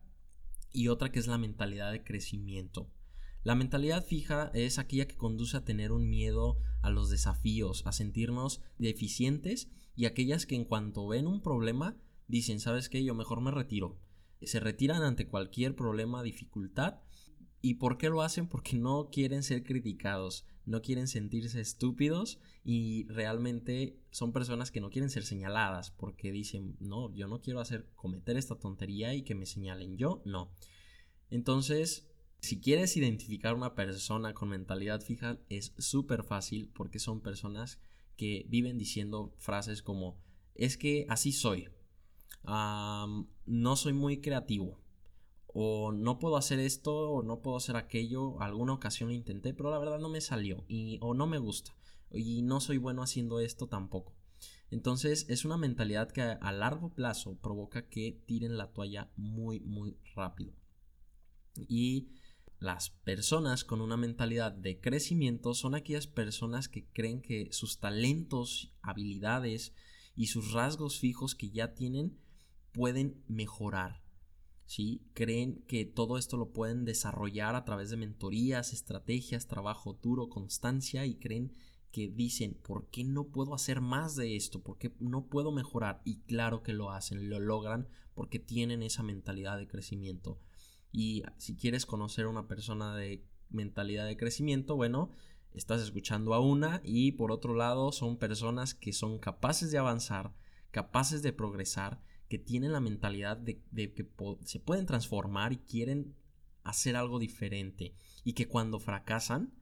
y 0.72 0.88
otra 0.88 1.12
que 1.12 1.20
es 1.20 1.28
la 1.28 1.38
mentalidad 1.38 1.92
de 1.92 2.04
crecimiento. 2.04 2.92
La 3.44 3.56
mentalidad 3.56 4.06
fija 4.06 4.52
es 4.54 4.80
aquella 4.80 5.08
que 5.08 5.16
conduce 5.16 5.56
a 5.56 5.64
tener 5.64 5.92
un 5.92 6.10
miedo 6.10 6.58
a 6.82 6.90
los 6.90 7.10
desafíos, 7.10 7.84
a 7.86 7.94
sentirnos 7.94 8.62
deficientes 8.78 9.70
y 9.96 10.06
aquellas 10.06 10.46
que 10.46 10.56
en 10.56 10.66
cuanto 10.66 11.08
ven 11.08 11.26
un 11.26 11.42
problema 11.42 11.98
dicen, 12.28 12.60
¿sabes 12.60 12.90
qué? 12.90 13.04
Yo 13.04 13.16
mejor 13.16 13.42
me 13.42 13.52
retiro. 13.52 13.98
Se 14.42 14.60
retiran 14.60 15.04
ante 15.04 15.28
cualquier 15.28 15.76
problema, 15.76 16.22
dificultad. 16.22 17.00
¿Y 17.62 17.76
por 17.76 17.98
qué 17.98 18.10
lo 18.10 18.22
hacen? 18.22 18.48
Porque 18.48 18.78
no 18.78 19.10
quieren 19.10 19.44
ser 19.44 19.64
criticados, 19.64 20.46
no 20.66 20.82
quieren 20.82 21.08
sentirse 21.08 21.60
estúpidos 21.60 22.40
y 22.64 23.06
realmente 23.08 24.00
son 24.12 24.32
personas 24.32 24.72
que 24.72 24.80
no 24.80 24.90
quieren 24.90 25.10
ser 25.10 25.24
señaladas 25.24 25.92
porque 25.92 26.32
dicen, 26.32 26.78
no, 26.80 27.14
yo 27.14 27.28
no 27.28 27.42
quiero 27.42 27.60
hacer 27.60 27.90
cometer 27.96 28.38
esta 28.38 28.56
tontería 28.56 29.14
y 29.14 29.24
que 29.24 29.36
me 29.36 29.46
señalen 29.46 29.98
yo, 29.98 30.22
no. 30.26 30.54
Entonces, 31.30 32.09
si 32.42 32.60
quieres 32.60 32.96
identificar 32.96 33.54
una 33.54 33.76
persona 33.76 34.34
con 34.34 34.50
mentalidad 34.50 35.02
fija, 35.02 35.40
es 35.50 35.74
súper 35.78 36.24
fácil 36.24 36.70
porque 36.74 37.00
son 37.00 37.22
personas 37.22 37.80
que 38.16 38.46
viven 38.50 38.78
diciendo 38.78 39.34
frases 39.38 39.82
como, 39.82 40.18
es 40.56 40.78
que 40.78 41.06
así 41.10 41.32
soy, 41.32 41.70
no 42.44 43.76
soy 43.76 43.94
muy 43.94 44.22
creativo, 44.22 44.80
o 45.48 45.92
no 45.92 46.20
puedo 46.20 46.38
hacer 46.38 46.60
esto, 46.60 47.12
o 47.12 47.24
no 47.24 47.42
puedo 47.42 47.58
hacer 47.58 47.76
aquello, 47.76 48.42
alguna 48.42 48.74
ocasión 48.74 49.10
lo 49.10 49.16
intenté, 49.16 49.54
pero 49.54 49.72
la 49.72 49.80
verdad 49.80 50.00
no 50.00 50.10
me 50.10 50.22
salió, 50.22 50.64
y, 50.68 50.98
o 51.02 51.14
no 51.14 51.28
me 51.28 51.40
gusta, 51.40 51.76
y 52.12 52.42
no 52.42 52.60
soy 52.62 52.78
bueno 52.78 53.02
haciendo 53.02 53.40
esto 53.40 53.68
tampoco. 53.68 54.16
Entonces 54.72 55.26
es 55.30 55.46
una 55.46 55.58
mentalidad 55.58 56.12
que 56.12 56.22
a 56.22 56.52
largo 56.52 56.94
plazo 56.94 57.36
provoca 57.38 57.88
que 57.90 58.22
tiren 58.26 58.58
la 58.58 58.72
toalla 58.72 59.12
muy 59.16 59.60
muy 59.62 59.98
rápido. 60.16 60.54
Y 61.68 62.10
Las 62.60 62.90
personas 62.90 63.64
con 63.64 63.80
una 63.80 63.96
mentalidad 63.96 64.52
de 64.52 64.82
crecimiento 64.82 65.54
son 65.54 65.76
aquellas 65.76 66.08
personas 66.08 66.68
que 66.68 66.86
creen 66.86 67.22
que 67.22 67.48
sus 67.52 67.80
talentos, 67.80 68.74
habilidades 68.82 69.74
y 70.14 70.28
sus 70.28 70.52
rasgos 70.52 71.00
fijos 71.00 71.36
que 71.36 71.52
ya 71.52 71.74
tienen 71.74 72.20
pueden 72.74 73.24
mejorar. 73.30 74.04
¿sí? 74.66 75.02
Creen 75.14 75.64
que 75.68 75.86
todo 75.86 76.18
esto 76.18 76.36
lo 76.36 76.52
pueden 76.52 76.84
desarrollar 76.84 77.56
a 77.56 77.64
través 77.64 77.92
de 77.92 77.98
mentorías, 77.98 78.74
estrategias, 78.74 79.48
trabajo 79.48 79.94
duro, 79.94 80.28
constancia 80.28 81.06
y 81.06 81.16
creen 81.16 81.56
que 81.92 82.10
dicen, 82.10 82.54
¿por 82.54 82.90
qué 82.90 83.06
no 83.06 83.30
puedo 83.30 83.56
hacer 83.56 83.80
más 83.80 84.16
de 84.16 84.36
esto? 84.36 84.62
¿Por 84.62 84.78
qué 84.78 84.94
no 85.00 85.28
puedo 85.28 85.54
mejorar? 85.54 86.02
Y 86.04 86.20
claro 86.24 86.62
que 86.62 86.74
lo 86.74 86.92
hacen, 86.92 87.30
lo 87.30 87.40
logran 87.40 87.88
porque 88.14 88.38
tienen 88.38 88.84
esa 88.84 89.02
mentalidad 89.02 89.58
de 89.58 89.68
crecimiento. 89.68 90.40
Y 90.92 91.24
si 91.38 91.56
quieres 91.56 91.86
conocer 91.86 92.26
a 92.26 92.30
una 92.30 92.48
persona 92.48 92.96
de 92.96 93.24
mentalidad 93.50 94.06
de 94.06 94.18
crecimiento, 94.18 94.76
bueno, 94.76 95.12
estás 95.54 95.82
escuchando 95.82 96.34
a 96.34 96.40
una 96.40 96.82
y 96.84 97.14
por 97.14 97.32
otro 97.32 97.56
lado 97.56 97.92
son 97.92 98.18
personas 98.18 98.74
que 98.74 98.94
son 98.94 99.20
capaces 99.20 99.72
de 99.72 99.78
avanzar, 99.78 100.34
capaces 100.72 101.22
de 101.22 101.34
progresar, 101.34 102.02
que 102.28 102.38
tienen 102.38 102.72
la 102.72 102.80
mentalidad 102.80 103.38
de, 103.38 103.62
que 103.74 104.08
se 104.46 104.60
pueden 104.60 104.86
transformar 104.86 105.52
y 105.52 105.58
quieren 105.58 106.16
hacer 106.64 106.96
algo 106.96 107.18
diferente 107.18 107.96
y 108.24 108.34
que 108.34 108.48
cuando 108.48 108.80
fracasan 108.80 109.54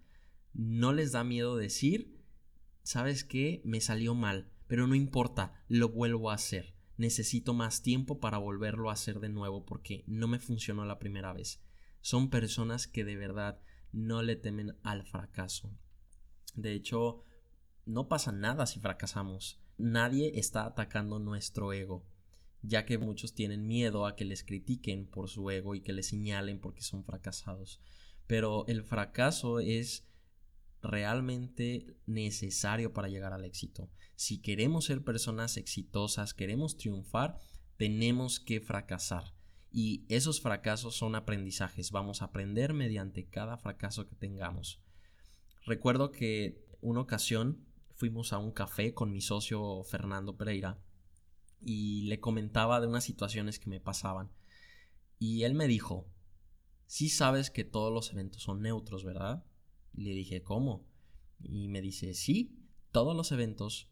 no 0.53 0.91
les 0.91 1.13
da 1.13 1.23
miedo 1.23 1.55
decir, 1.55 2.19
sabes 2.83 3.23
qué, 3.23 3.61
me 3.63 3.79
salió 3.79 4.15
mal, 4.15 4.51
pero 4.67 4.85
no 4.85 4.95
importa, 4.95 5.63
lo 5.69 5.89
vuelvo 5.89 6.29
a 6.29 6.33
hacer 6.33 6.76
necesito 6.97 7.53
más 7.53 7.81
tiempo 7.81 8.19
para 8.19 8.37
volverlo 8.37 8.89
a 8.89 8.93
hacer 8.93 9.19
de 9.19 9.29
nuevo 9.29 9.65
porque 9.65 10.03
no 10.07 10.27
me 10.27 10.39
funcionó 10.39 10.85
la 10.85 10.99
primera 10.99 11.33
vez. 11.33 11.61
Son 12.01 12.29
personas 12.29 12.87
que 12.87 13.05
de 13.05 13.15
verdad 13.15 13.59
no 13.91 14.21
le 14.21 14.35
temen 14.35 14.75
al 14.83 15.03
fracaso. 15.03 15.71
De 16.55 16.73
hecho, 16.73 17.23
no 17.85 18.07
pasa 18.07 18.31
nada 18.31 18.65
si 18.65 18.79
fracasamos. 18.79 19.59
Nadie 19.77 20.39
está 20.39 20.65
atacando 20.65 21.19
nuestro 21.19 21.71
ego, 21.71 22.05
ya 22.61 22.85
que 22.85 22.97
muchos 22.97 23.33
tienen 23.33 23.67
miedo 23.67 24.05
a 24.05 24.15
que 24.15 24.25
les 24.25 24.43
critiquen 24.43 25.05
por 25.05 25.29
su 25.29 25.49
ego 25.51 25.75
y 25.75 25.81
que 25.81 25.93
les 25.93 26.07
señalen 26.07 26.59
porque 26.59 26.81
son 26.81 27.03
fracasados. 27.03 27.79
Pero 28.25 28.65
el 28.67 28.83
fracaso 28.83 29.59
es 29.59 30.05
realmente 30.87 31.97
necesario 32.05 32.93
para 32.93 33.09
llegar 33.09 33.33
al 33.33 33.45
éxito. 33.45 33.91
Si 34.15 34.39
queremos 34.41 34.85
ser 34.85 35.03
personas 35.03 35.57
exitosas, 35.57 36.33
queremos 36.33 36.77
triunfar, 36.77 37.37
tenemos 37.77 38.39
que 38.39 38.61
fracasar. 38.61 39.35
Y 39.69 40.05
esos 40.09 40.41
fracasos 40.41 40.95
son 40.95 41.15
aprendizajes. 41.15 41.91
Vamos 41.91 42.21
a 42.21 42.25
aprender 42.25 42.73
mediante 42.73 43.27
cada 43.27 43.57
fracaso 43.57 44.07
que 44.07 44.15
tengamos. 44.15 44.81
Recuerdo 45.65 46.11
que 46.11 46.65
una 46.81 47.01
ocasión 47.01 47.67
fuimos 47.93 48.31
a 48.31 48.37
un 48.37 48.51
café 48.51 48.93
con 48.93 49.11
mi 49.11 49.21
socio 49.21 49.83
Fernando 49.83 50.37
Pereira 50.37 50.79
y 51.59 52.03
le 52.03 52.19
comentaba 52.19 52.79
de 52.79 52.87
unas 52.87 53.03
situaciones 53.03 53.59
que 53.59 53.69
me 53.69 53.81
pasaban. 53.81 54.31
Y 55.19 55.43
él 55.43 55.53
me 55.53 55.67
dijo, 55.67 56.07
sí 56.85 57.09
sabes 57.09 57.51
que 57.51 57.65
todos 57.65 57.91
los 57.91 58.11
eventos 58.13 58.41
son 58.43 58.61
neutros, 58.61 59.03
¿verdad? 59.03 59.43
Y 59.97 60.03
le 60.03 60.11
dije, 60.11 60.43
¿cómo? 60.43 60.85
Y 61.41 61.67
me 61.69 61.81
dice, 61.81 62.13
sí, 62.13 62.55
todos 62.91 63.15
los 63.15 63.31
eventos 63.31 63.89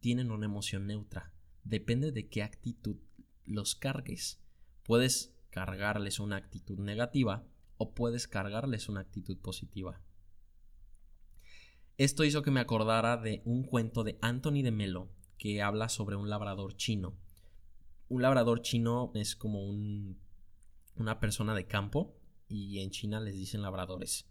tienen 0.00 0.30
una 0.30 0.44
emoción 0.44 0.86
neutra. 0.86 1.32
Depende 1.64 2.12
de 2.12 2.28
qué 2.28 2.42
actitud 2.42 2.98
los 3.46 3.74
cargues. 3.74 4.38
Puedes 4.84 5.34
cargarles 5.48 6.20
una 6.20 6.36
actitud 6.36 6.78
negativa 6.78 7.48
o 7.78 7.94
puedes 7.94 8.28
cargarles 8.28 8.90
una 8.90 9.00
actitud 9.00 9.38
positiva. 9.38 10.02
Esto 11.96 12.24
hizo 12.24 12.42
que 12.42 12.50
me 12.50 12.60
acordara 12.60 13.16
de 13.16 13.40
un 13.46 13.64
cuento 13.64 14.04
de 14.04 14.18
Anthony 14.20 14.62
de 14.62 14.72
Melo 14.72 15.08
que 15.38 15.62
habla 15.62 15.88
sobre 15.88 16.16
un 16.16 16.28
labrador 16.28 16.76
chino. 16.76 17.16
Un 18.08 18.20
labrador 18.20 18.60
chino 18.60 19.10
es 19.14 19.34
como 19.34 19.66
un, 19.66 20.20
una 20.96 21.18
persona 21.18 21.54
de 21.54 21.66
campo 21.66 22.14
y 22.46 22.80
en 22.80 22.90
China 22.90 23.20
les 23.20 23.34
dicen 23.34 23.62
labradores. 23.62 24.28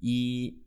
Y 0.00 0.62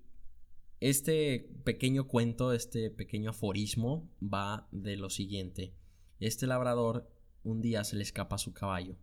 este 0.80 1.50
pequeño 1.64 2.08
cuento, 2.08 2.54
este 2.54 2.90
pequeño 2.92 3.32
aforismo 3.32 4.10
va 4.22 4.68
de 4.72 4.96
lo 4.96 5.10
siguiente. 5.10 5.74
Este 6.20 6.48
labrador 6.48 7.10
un 7.44 7.62
día 7.62 7.84
se 7.84 7.96
le 7.96 8.04
escapa 8.04 8.38
su 8.38 8.54
caballo. 8.54 8.98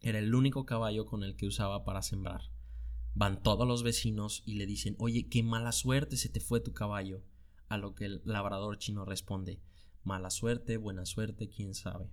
Era 0.00 0.18
el 0.18 0.34
único 0.34 0.66
caballo 0.66 1.06
con 1.06 1.22
el 1.22 1.36
que 1.36 1.46
usaba 1.46 1.84
para 1.84 2.02
sembrar. 2.02 2.42
Van 3.14 3.42
todos 3.42 3.66
los 3.66 3.82
vecinos 3.82 4.42
y 4.44 4.54
le 4.54 4.66
dicen, 4.66 4.96
oye, 4.98 5.28
qué 5.28 5.42
mala 5.42 5.72
suerte 5.72 6.16
se 6.16 6.28
te 6.28 6.40
fue 6.40 6.60
tu 6.60 6.72
caballo. 6.72 7.22
A 7.68 7.78
lo 7.78 7.94
que 7.94 8.06
el 8.06 8.22
labrador 8.24 8.78
chino 8.78 9.04
responde, 9.04 9.60
mala 10.02 10.30
suerte, 10.30 10.76
buena 10.76 11.06
suerte, 11.06 11.48
quién 11.48 11.74
sabe. 11.74 12.10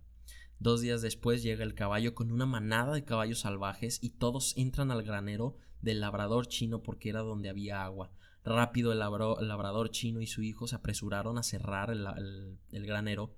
Dos 0.62 0.82
días 0.82 1.02
después 1.02 1.42
llega 1.42 1.64
el 1.64 1.74
caballo 1.74 2.14
con 2.14 2.32
una 2.32 2.46
manada 2.46 2.94
de 2.94 3.04
caballos 3.04 3.40
salvajes 3.40 3.98
y 4.00 4.12
todos 4.12 4.56
entran 4.58 4.92
al 4.92 5.02
granero 5.02 5.58
del 5.82 6.02
labrador 6.02 6.46
chino 6.46 6.84
porque 6.84 7.10
era 7.10 7.22
donde 7.22 7.50
había 7.50 7.84
agua. 7.84 8.12
Rápido 8.44 8.92
el, 8.92 9.00
labrador 9.00 9.90
chino 9.90 10.22
y 10.22 10.28
su 10.28 10.44
hijo 10.44 10.68
se 10.68 10.76
apresuraron 10.76 11.40
a 11.40 11.44
cerrar 11.44 11.90
el, 11.90 12.86
granero 12.86 13.34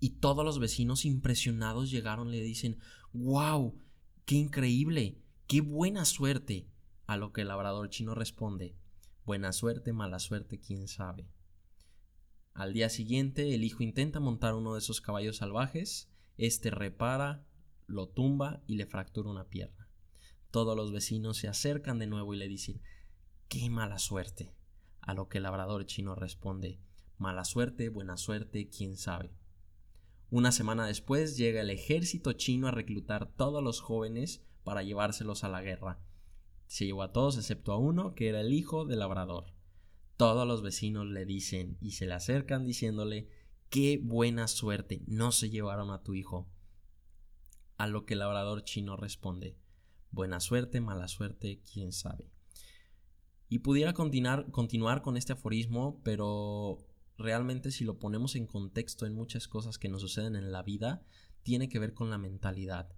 y 0.00 0.10
todos 0.18 0.44
los 0.44 0.58
vecinos 0.58 1.06
impresionados 1.06 1.90
llegaron 1.90 2.28
y 2.28 2.32
le 2.32 2.44
dicen 2.44 2.76
¡Wow! 3.14 3.78
¡Qué 4.26 4.34
increíble! 4.34 5.16
¡Qué 5.46 5.62
buena 5.62 6.04
suerte! 6.04 6.68
A 7.06 7.16
lo 7.16 7.32
que 7.32 7.40
el 7.40 7.48
labrador 7.48 7.88
chino 7.88 8.14
responde 8.14 8.76
Buena 9.24 9.54
suerte, 9.54 9.94
mala 9.94 10.18
suerte, 10.18 10.60
quién 10.60 10.88
sabe. 10.88 11.26
Al 12.52 12.74
día 12.74 12.90
siguiente 12.90 13.54
el 13.54 13.64
hijo 13.64 13.82
intenta 13.82 14.20
montar 14.20 14.52
uno 14.54 14.74
de 14.74 14.80
esos 14.80 15.00
caballos 15.00 15.38
salvajes, 15.38 16.09
este 16.40 16.70
repara, 16.70 17.44
lo 17.86 18.08
tumba 18.08 18.62
y 18.66 18.76
le 18.76 18.86
fractura 18.86 19.28
una 19.28 19.48
pierna. 19.48 19.88
Todos 20.50 20.74
los 20.74 20.90
vecinos 20.90 21.36
se 21.36 21.48
acercan 21.48 21.98
de 21.98 22.06
nuevo 22.06 22.32
y 22.34 22.38
le 22.38 22.48
dicen 22.48 22.80
¡Qué 23.48 23.68
mala 23.68 23.98
suerte! 23.98 24.54
A 25.02 25.12
lo 25.12 25.28
que 25.28 25.38
el 25.38 25.44
labrador 25.44 25.84
chino 25.84 26.14
responde 26.14 26.80
Mala 27.18 27.44
suerte, 27.44 27.90
buena 27.90 28.16
suerte, 28.16 28.70
quién 28.70 28.96
sabe. 28.96 29.34
Una 30.30 30.50
semana 30.52 30.86
después 30.86 31.36
llega 31.36 31.60
el 31.60 31.68
ejército 31.68 32.32
chino 32.32 32.68
a 32.68 32.70
reclutar 32.70 33.30
todos 33.36 33.62
los 33.62 33.80
jóvenes 33.80 34.42
para 34.64 34.82
llevárselos 34.82 35.44
a 35.44 35.50
la 35.50 35.60
guerra. 35.60 36.00
Se 36.68 36.86
llevó 36.86 37.02
a 37.02 37.12
todos 37.12 37.36
excepto 37.36 37.72
a 37.72 37.76
uno, 37.76 38.14
que 38.14 38.28
era 38.28 38.40
el 38.40 38.54
hijo 38.54 38.86
del 38.86 39.00
labrador. 39.00 39.52
Todos 40.16 40.46
los 40.46 40.62
vecinos 40.62 41.06
le 41.06 41.26
dicen 41.26 41.76
y 41.82 41.90
se 41.90 42.06
le 42.06 42.14
acercan 42.14 42.64
diciéndole 42.64 43.28
Qué 43.70 44.00
buena 44.02 44.48
suerte, 44.48 45.04
no 45.06 45.30
se 45.30 45.48
llevaron 45.48 45.92
a 45.92 46.02
tu 46.02 46.14
hijo. 46.14 46.48
A 47.76 47.86
lo 47.86 48.04
que 48.04 48.14
el 48.14 48.20
labrador 48.20 48.64
chino 48.64 48.96
responde 48.96 49.56
Buena 50.10 50.40
suerte, 50.40 50.80
mala 50.80 51.06
suerte, 51.06 51.62
quién 51.72 51.92
sabe. 51.92 52.32
Y 53.48 53.60
pudiera 53.60 53.92
continuar, 53.92 54.50
con 55.02 55.16
este 55.16 55.34
aforismo, 55.34 56.00
pero 56.02 56.78
realmente 57.16 57.70
si 57.70 57.84
lo 57.84 58.00
ponemos 58.00 58.34
en 58.34 58.48
contexto 58.48 59.06
en 59.06 59.14
muchas 59.14 59.46
cosas 59.46 59.78
que 59.78 59.88
nos 59.88 60.00
suceden 60.00 60.34
en 60.34 60.50
la 60.50 60.64
vida, 60.64 61.04
tiene 61.44 61.68
que 61.68 61.78
ver 61.78 61.94
con 61.94 62.10
la 62.10 62.18
mentalidad. 62.18 62.88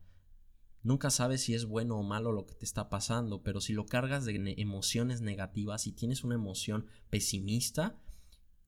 Nunca 0.83 1.11
sabes 1.11 1.43
si 1.43 1.53
es 1.53 1.67
bueno 1.67 1.99
o 1.99 2.03
malo 2.03 2.33
lo 2.33 2.47
que 2.47 2.55
te 2.55 2.65
está 2.65 2.89
pasando, 2.89 3.43
pero 3.43 3.61
si 3.61 3.75
lo 3.75 3.85
cargas 3.85 4.25
de 4.25 4.55
emociones 4.57 5.21
negativas, 5.21 5.87
y 5.87 5.93
tienes 5.93 6.25
una 6.25 6.35
emoción 6.35 6.87
pesimista, 7.11 8.02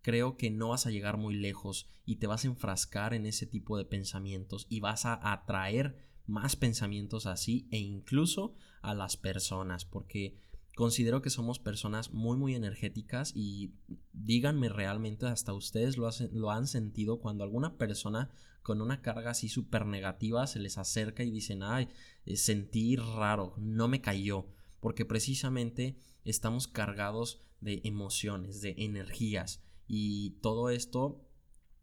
creo 0.05 0.37
que 0.37 0.51
no 0.51 0.69
vas 0.69 0.87
a 0.87 0.91
llegar 0.91 1.17
muy 1.17 1.35
lejos 1.35 1.89
y 2.05 2.17
te 2.17 2.27
vas 2.27 2.45
a 2.45 2.49
enfrascar 2.49 3.15
en 3.15 3.25
ese 3.25 3.47
tipo 3.47 3.79
de 3.79 3.87
pensamientos 3.87 4.67
y 4.69 4.81
vas 4.81 5.07
a 5.07 5.33
atraer 5.33 5.97
más 6.27 6.57
pensamientos 6.57 7.25
así 7.25 7.67
e 7.71 7.79
incluso 7.79 8.55
a 8.83 8.95
las 8.95 9.17
personas 9.17 9.87
porque 9.87 10.37
considero 10.77 11.23
que 11.23 11.31
somos 11.31 11.59
personas 11.59 12.13
muy 12.13 12.37
muy 12.37 12.55
energéticas 12.55 13.33
y 13.35 13.73
díganme 14.13 14.69
realmente 14.69 15.25
hasta 15.25 15.55
ustedes 15.55 15.97
lo, 15.97 16.11
lo 16.33 16.51
han 16.51 16.67
sentido 16.67 17.19
cuando 17.19 17.43
alguna 17.43 17.79
persona 17.79 18.29
con 18.63 18.83
una 18.83 19.01
carga 19.01 19.31
así 19.31 19.49
súper 19.49 19.87
negativa 19.87 20.47
se 20.47 20.59
les 20.59 20.77
acerca 20.77 21.25
y 21.25 21.31
dicen 21.31 21.63
ay 21.63 21.89
eh, 22.27 22.37
sentí 22.37 22.97
raro 22.97 23.55
no 23.57 23.89
me 23.89 24.03
cayó 24.03 24.49
porque 24.81 25.07
precisamente 25.07 25.97
estamos 26.25 26.69
cargados 26.69 27.41
de 27.63 27.81
emociones 27.85 28.61
de 28.61 28.75
energías 28.77 29.63
y 29.87 30.31
todo 30.41 30.71
esto 30.71 31.25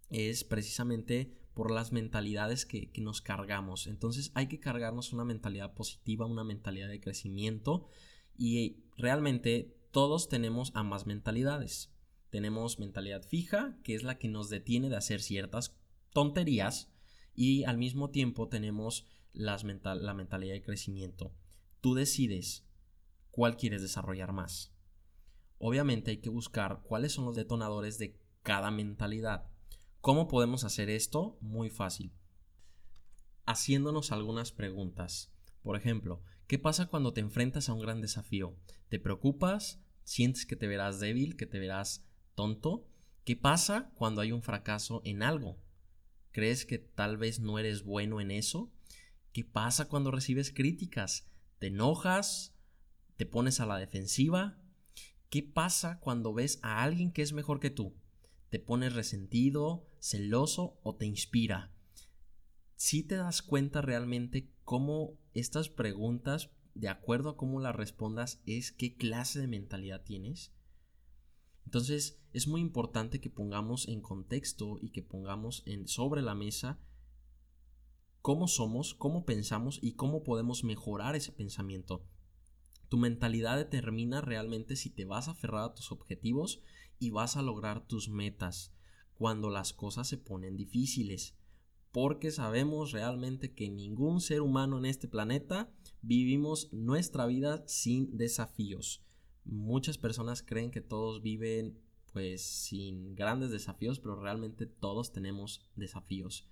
es 0.10 0.44
precisamente 0.44 1.38
por 1.54 1.72
las 1.72 1.92
mentalidades 1.92 2.66
que, 2.66 2.92
nos 2.98 3.22
cargamos. 3.22 3.88
Entonces 3.88 4.32
hay 4.36 4.48
que 4.48 4.60
cargarnos 4.60 5.14
una 5.14 5.26
mentalidad 5.26 5.74
positiva, 5.74 6.26
una 6.26 6.44
mentalidad 6.44 6.90
de 6.90 7.02
crecimiento 7.02 7.88
y 8.38 8.84
realmente 8.98 9.78
todos 9.92 10.30
tenemos 10.30 10.72
ambas 10.76 11.06
mentalidades. 11.06 11.94
Tenemos 12.30 12.80
mentalidad 12.80 13.24
fija, 13.24 13.78
que 13.84 13.94
es 13.94 14.04
la 14.04 14.18
que 14.18 14.30
nos 14.30 14.50
detiene 14.50 14.90
de 14.90 14.96
hacer 14.96 15.22
ciertas 15.22 15.78
tonterías 16.12 16.90
y 17.36 17.66
al 17.66 17.78
mismo 17.78 18.10
tiempo 18.10 18.48
tenemos 18.48 19.06
las 19.34 19.64
la 19.64 20.14
mentalidad 20.14 20.54
de 20.54 20.62
crecimiento. 20.62 21.34
Tú 21.82 21.94
decides 21.94 22.66
cuál 23.32 23.58
quieres 23.58 23.82
desarrollar 23.82 24.32
más. 24.34 24.74
Obviamente 25.64 26.10
hay 26.10 26.18
que 26.18 26.32
buscar 26.32 26.82
cuáles 26.82 27.12
son 27.12 27.26
los 27.26 27.36
detonadores 27.36 28.00
de 28.00 28.20
cada 28.42 28.72
mentalidad. 28.72 29.46
¿Cómo 30.02 30.28
podemos 30.28 30.64
hacer 30.64 30.90
esto? 30.90 31.38
Muy 31.40 31.70
fácil. 31.70 32.12
Haciéndonos 33.46 34.12
algunas 34.12 34.52
preguntas. 34.52 35.32
Por 35.62 35.78
ejemplo, 35.78 36.24
¿qué 36.48 36.58
pasa 36.58 36.88
cuando 36.88 37.14
te 37.14 37.22
enfrentas 37.22 37.70
a 37.70 37.74
un 37.74 37.80
gran 37.80 38.02
desafío? 38.02 38.58
¿Te 38.90 39.00
preocupas? 39.00 39.80
¿Sientes 40.04 40.48
que 40.48 40.56
te 40.56 40.66
verás 40.66 41.00
débil? 41.00 41.38
¿Que 41.38 41.46
te 41.46 41.60
verás 41.60 42.04
tonto? 42.34 42.88
¿Qué 43.24 43.36
pasa 43.36 43.92
cuando 43.94 44.22
hay 44.22 44.32
un 44.32 44.42
fracaso 44.42 45.04
en 45.06 45.22
algo? 45.22 45.60
¿Crees 46.32 46.66
que 46.66 46.80
tal 46.80 47.18
vez 47.18 47.40
no 47.40 47.60
eres 47.60 47.84
bueno 47.84 48.20
en 48.20 48.32
eso? 48.32 48.72
¿Qué 49.32 49.46
pasa 49.46 49.88
cuando 49.88 50.10
recibes 50.10 50.52
críticas? 50.52 51.30
¿Te 51.60 51.68
enojas? 51.68 52.56
¿Te 53.16 53.28
pones 53.28 53.60
a 53.60 53.68
la 53.68 53.78
defensiva? 53.78 54.58
¿Qué 55.32 55.44
pasa 55.44 56.02
cuando 56.02 56.34
ves 56.34 56.60
a 56.62 56.84
alguien 56.84 57.14
que 57.14 57.22
es 57.22 57.32
mejor 57.32 57.62
que 57.62 57.70
tú? 57.70 57.96
¿Te 58.50 58.60
pones 58.60 58.94
resentido, 58.94 59.88
celoso 59.98 60.78
o 60.84 60.98
te 60.98 61.06
inspira? 61.06 61.72
Si 62.76 63.02
te 63.04 63.16
das 63.16 63.42
cuenta 63.42 63.82
realmente 63.82 64.52
cómo 64.66 65.18
estas 65.34 65.70
preguntas, 65.70 66.50
de 66.76 66.90
acuerdo 66.90 67.30
a 67.30 67.38
cómo 67.38 67.62
las 67.62 67.74
respondas, 67.74 68.42
es 68.46 68.74
qué 68.74 68.98
clase 68.98 69.40
de 69.40 69.48
mentalidad 69.48 70.04
tienes. 70.04 70.52
Entonces 71.64 72.22
es 72.34 72.50
muy 72.50 72.60
importante 72.60 73.22
que 73.22 73.30
pongamos 73.30 73.88
en 73.88 74.02
contexto 74.02 74.80
y 74.82 74.90
que 74.90 75.02
pongamos 75.02 75.64
en, 75.66 75.88
sobre 75.88 76.22
la 76.22 76.36
mesa 76.36 76.78
cómo 78.22 78.50
somos, 78.50 78.96
cómo 78.96 79.24
pensamos 79.24 79.80
y 79.82 79.94
cómo 79.94 80.24
podemos 80.24 80.66
mejorar 80.66 81.16
ese 81.16 81.32
pensamiento. 81.32 82.06
Tu 82.92 82.98
mentalidad 82.98 83.56
determina 83.56 84.20
realmente 84.20 84.76
si 84.76 84.90
te 84.90 85.06
vas 85.06 85.30
a 85.30 85.32
aferrar 85.32 85.64
a 85.64 85.74
tus 85.74 85.94
objetivos 85.94 86.62
y 87.00 87.10
vas 87.10 87.38
a 87.38 87.42
lograr 87.42 87.88
tus 87.88 88.10
metas 88.10 88.74
cuando 89.14 89.50
las 89.50 89.72
cosas 89.72 90.10
se 90.10 90.18
ponen 90.18 90.58
difíciles. 90.58 91.38
Porque 91.94 92.32
sabemos 92.32 92.92
realmente 92.92 93.54
que 93.54 93.70
ningún 93.70 94.20
ser 94.20 94.42
humano 94.42 94.78
en 94.78 94.84
este 94.84 95.08
planeta 95.08 95.72
vivimos 96.02 96.68
nuestra 96.74 97.26
vida 97.28 97.64
sin 97.66 98.18
desafíos. 98.18 99.06
Muchas 99.46 99.98
personas 99.98 100.44
creen 100.44 100.70
que 100.70 100.82
todos 100.82 101.22
viven 101.22 101.80
pues 102.12 102.42
sin 102.42 103.16
grandes 103.16 103.52
desafíos, 103.52 104.02
pero 104.02 104.20
realmente 104.20 104.66
todos 104.66 105.14
tenemos 105.14 105.66
desafíos. 105.78 106.46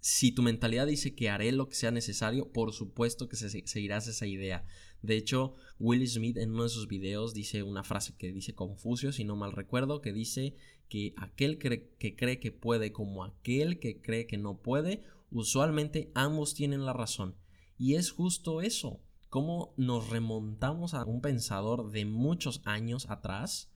Si 0.00 0.32
tu 0.32 0.42
mentalidad 0.42 0.86
dice 0.86 1.14
que 1.14 1.28
haré 1.28 1.52
lo 1.52 1.68
que 1.68 1.74
sea 1.74 1.90
necesario, 1.90 2.52
por 2.52 2.72
supuesto 2.72 3.28
que 3.28 3.36
seguirás 3.36 4.06
esa 4.06 4.26
idea. 4.26 4.66
De 5.02 5.16
hecho, 5.16 5.54
Will 5.78 6.06
Smith 6.08 6.36
en 6.36 6.52
uno 6.52 6.64
de 6.64 6.68
sus 6.68 6.88
videos 6.88 7.32
dice 7.32 7.62
una 7.62 7.82
frase 7.84 8.16
que 8.16 8.32
dice 8.32 8.54
Confucio, 8.54 9.12
si 9.12 9.24
no 9.24 9.36
mal 9.36 9.52
recuerdo, 9.52 10.00
que 10.00 10.12
dice 10.12 10.56
que 10.88 11.14
aquel 11.16 11.58
que 11.58 12.16
cree 12.16 12.40
que 12.40 12.52
puede 12.52 12.92
como 12.92 13.24
aquel 13.24 13.78
que 13.78 14.00
cree 14.00 14.26
que 14.26 14.38
no 14.38 14.58
puede, 14.58 15.02
usualmente 15.30 16.10
ambos 16.14 16.54
tienen 16.54 16.84
la 16.84 16.92
razón. 16.92 17.36
Y 17.78 17.94
es 17.94 18.10
justo 18.10 18.60
eso, 18.60 19.00
cómo 19.28 19.72
nos 19.76 20.10
remontamos 20.10 20.94
a 20.94 21.04
un 21.04 21.20
pensador 21.20 21.90
de 21.90 22.04
muchos 22.04 22.60
años 22.64 23.08
atrás 23.08 23.72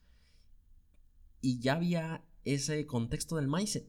y 1.40 1.60
ya 1.60 1.74
había 1.74 2.24
ese 2.44 2.84
contexto 2.86 3.36
del 3.36 3.48
mindset. 3.48 3.88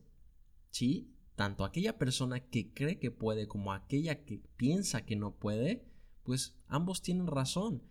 ¿Sí? 0.72 1.16
tanto 1.36 1.66
aquella 1.66 1.98
persona 1.98 2.40
que 2.40 2.74
cree 2.74 2.98
que 2.98 3.12
puede 3.12 3.48
como 3.48 3.74
aquella 3.74 4.24
que 4.24 4.42
piensa 4.58 5.06
que 5.06 5.16
no 5.16 5.36
puede, 5.36 5.86
pues 6.26 6.58
ambos 6.68 7.02
tienen 7.02 7.28
razón. 7.28 7.84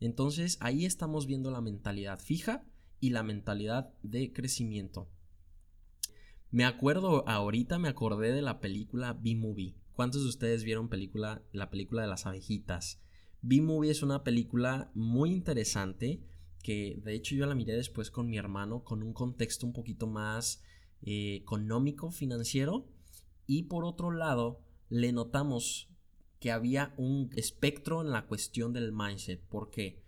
Entonces 0.00 0.58
ahí 0.60 0.84
estamos 0.84 1.26
viendo 1.26 1.52
la 1.52 1.60
mentalidad 1.60 2.18
fija 2.18 2.64
y 2.98 3.10
la 3.10 3.22
mentalidad 3.22 3.92
de 4.02 4.32
crecimiento. 4.32 5.08
Me 6.50 6.64
acuerdo, 6.64 7.26
ahorita 7.28 7.78
me 7.78 7.88
acordé 7.88 8.32
de 8.32 8.42
la 8.42 8.60
película 8.60 9.12
B-Movie. 9.12 9.76
¿Cuántos 9.92 10.22
de 10.22 10.28
ustedes 10.28 10.64
vieron 10.64 10.88
película, 10.88 11.42
la 11.52 11.70
película 11.70 12.02
de 12.02 12.08
las 12.08 12.26
abejitas? 12.26 13.00
B-Movie 13.42 13.90
es 13.90 14.02
una 14.02 14.24
película 14.24 14.90
muy 14.94 15.30
interesante 15.30 16.22
que 16.62 17.00
de 17.02 17.14
hecho 17.14 17.34
yo 17.34 17.46
la 17.46 17.54
miré 17.54 17.74
después 17.74 18.10
con 18.10 18.28
mi 18.28 18.38
hermano 18.38 18.84
con 18.84 19.02
un 19.02 19.12
contexto 19.12 19.66
un 19.66 19.72
poquito 19.72 20.06
más 20.06 20.62
eh, 21.02 21.34
económico, 21.34 22.10
financiero, 22.10 22.88
y 23.46 23.64
por 23.64 23.84
otro 23.84 24.12
lado, 24.12 24.60
le 24.88 25.12
notamos 25.12 25.91
que 26.42 26.50
había 26.50 26.92
un 26.96 27.30
espectro 27.36 28.00
en 28.00 28.10
la 28.10 28.26
cuestión 28.26 28.72
del 28.72 28.90
mindset. 28.92 29.40
¿Por 29.40 29.70
qué? 29.70 30.02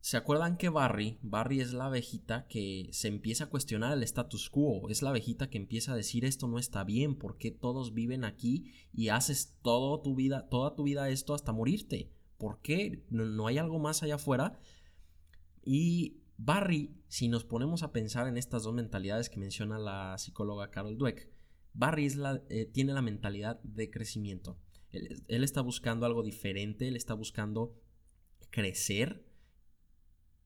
¿Se 0.00 0.16
acuerdan 0.16 0.56
que 0.56 0.70
Barry, 0.70 1.18
Barry 1.20 1.60
es 1.60 1.74
la 1.74 1.86
abejita 1.86 2.46
que 2.48 2.88
se 2.90 3.08
empieza 3.08 3.44
a 3.44 3.50
cuestionar 3.50 3.92
el 3.92 4.02
status 4.02 4.48
quo? 4.48 4.88
Es 4.88 5.02
la 5.02 5.10
abejita 5.10 5.50
que 5.50 5.58
empieza 5.58 5.92
a 5.92 5.96
decir 5.96 6.24
esto 6.24 6.48
no 6.48 6.58
está 6.58 6.84
bien, 6.84 7.16
¿por 7.16 7.36
qué 7.36 7.50
todos 7.50 7.92
viven 7.92 8.24
aquí 8.24 8.72
y 8.94 9.10
haces 9.10 9.58
toda 9.60 10.02
tu 10.02 10.14
vida, 10.14 10.48
toda 10.48 10.74
tu 10.74 10.84
vida 10.84 11.10
esto 11.10 11.34
hasta 11.34 11.52
morirte? 11.52 12.10
¿Por 12.38 12.62
qué 12.62 13.04
no 13.10 13.46
hay 13.46 13.58
algo 13.58 13.78
más 13.78 14.02
allá 14.02 14.14
afuera? 14.14 14.58
Y 15.62 16.22
Barry, 16.38 16.96
si 17.08 17.28
nos 17.28 17.44
ponemos 17.44 17.82
a 17.82 17.92
pensar 17.92 18.26
en 18.26 18.38
estas 18.38 18.62
dos 18.62 18.72
mentalidades 18.72 19.28
que 19.28 19.38
menciona 19.38 19.78
la 19.78 20.16
psicóloga 20.16 20.70
Carol 20.70 20.96
Dweck, 20.96 21.28
Barry 21.74 22.10
eh, 22.48 22.64
tiene 22.72 22.94
la 22.94 23.02
mentalidad 23.02 23.60
de 23.64 23.90
crecimiento. 23.90 24.56
Él, 24.94 25.44
está 25.44 25.60
buscando 25.60 26.06
algo 26.06 26.22
diferente, 26.22 26.88
él 26.88 26.96
está 26.96 27.14
buscando 27.14 27.74
crecer 28.50 29.24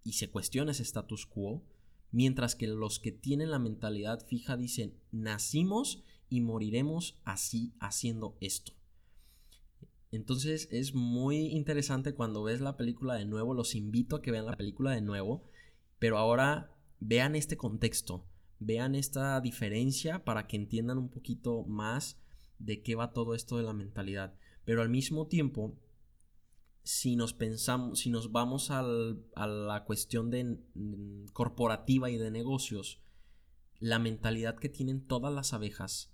y 0.05 0.13
se 0.15 0.31
cuestiona 0.31 0.73
ese 0.73 0.83
status 0.83 1.27
quo, 1.27 1.63
mientras 2.11 2.55
que 2.55 2.67
los 2.67 2.99
que 2.99 3.13
tienen 3.13 3.51
la 3.51 3.59
mentalidad 3.59 4.27
fija 4.27 4.57
dicen, 4.57 4.95
nacimos 5.13 6.05
y 6.31 6.41
moriremos 6.41 7.21
así 7.25 7.75
haciendo 7.81 8.37
esto. 8.41 8.73
Entonces 10.11 10.69
es 10.71 10.95
muy 10.95 11.49
interesante 11.49 12.15
cuando 12.15 12.43
ves 12.43 12.61
la 12.61 12.77
película 12.77 13.15
de 13.15 13.27
nuevo, 13.27 13.53
los 13.53 13.75
invito 13.75 14.17
a 14.17 14.23
que 14.23 14.31
vean 14.31 14.47
la 14.47 14.57
película 14.57 14.93
de 14.93 15.03
nuevo 15.03 15.45
pero 15.99 16.19
ahora 16.19 16.71
vean 17.01 17.35
este 17.35 17.57
contexto, 17.57 18.25
vean 18.59 18.95
esta 18.95 19.41
diferencia 19.41 20.25
para 20.25 20.47
que 20.47 20.57
entiendan 20.57 20.99
un 20.99 21.09
poquito 21.09 21.65
más 21.65 22.19
de 22.59 22.83
qué 22.83 22.95
va 22.95 23.13
todo 23.13 23.35
esto 23.35 23.57
de 23.57 23.63
la 23.63 23.73
mentalidad. 23.73 24.35
Pero 24.65 24.83
al 24.83 24.89
mismo 24.89 25.27
tiempo, 25.27 25.79
si 26.83 27.17
nos 27.17 27.33
pensamos, 27.33 28.01
si 28.01 28.11
nos 28.11 28.33
vamos 28.33 28.71
a 28.71 28.83
la 28.83 29.85
cuestión 29.85 30.31
de 30.31 30.59
corporativa 31.33 32.11
y 32.11 32.17
de 32.19 32.31
negocios, 32.31 33.01
la 33.79 33.99
mentalidad 33.99 34.57
que 34.57 34.69
tienen 34.69 35.07
todas 35.07 35.33
las 35.33 35.53
abejas 35.53 36.13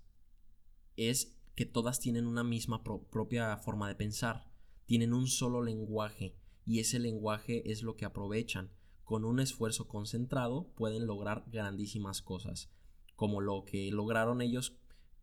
es 0.97 1.39
que 1.55 1.67
todas 1.67 2.01
tienen 2.01 2.27
una 2.27 2.45
misma 2.45 2.83
propia 2.83 3.57
forma 3.59 3.89
de 3.89 3.95
pensar, 3.95 4.51
tienen 4.87 5.15
un 5.15 5.27
solo 5.27 5.63
lenguaje 5.63 6.37
y 6.67 6.81
ese 6.81 6.99
lenguaje 6.99 7.71
es 7.71 7.83
lo 7.83 7.97
que 7.97 8.05
aprovechan 8.05 8.71
con 9.05 9.25
un 9.25 9.39
esfuerzo 9.39 9.87
concentrado 9.87 10.73
pueden 10.75 11.07
lograr 11.07 11.45
grandísimas 11.47 12.23
cosas, 12.23 12.71
como 13.17 13.41
lo 13.41 13.65
que 13.65 13.91
lograron 13.91 14.41
ellos, 14.41 14.77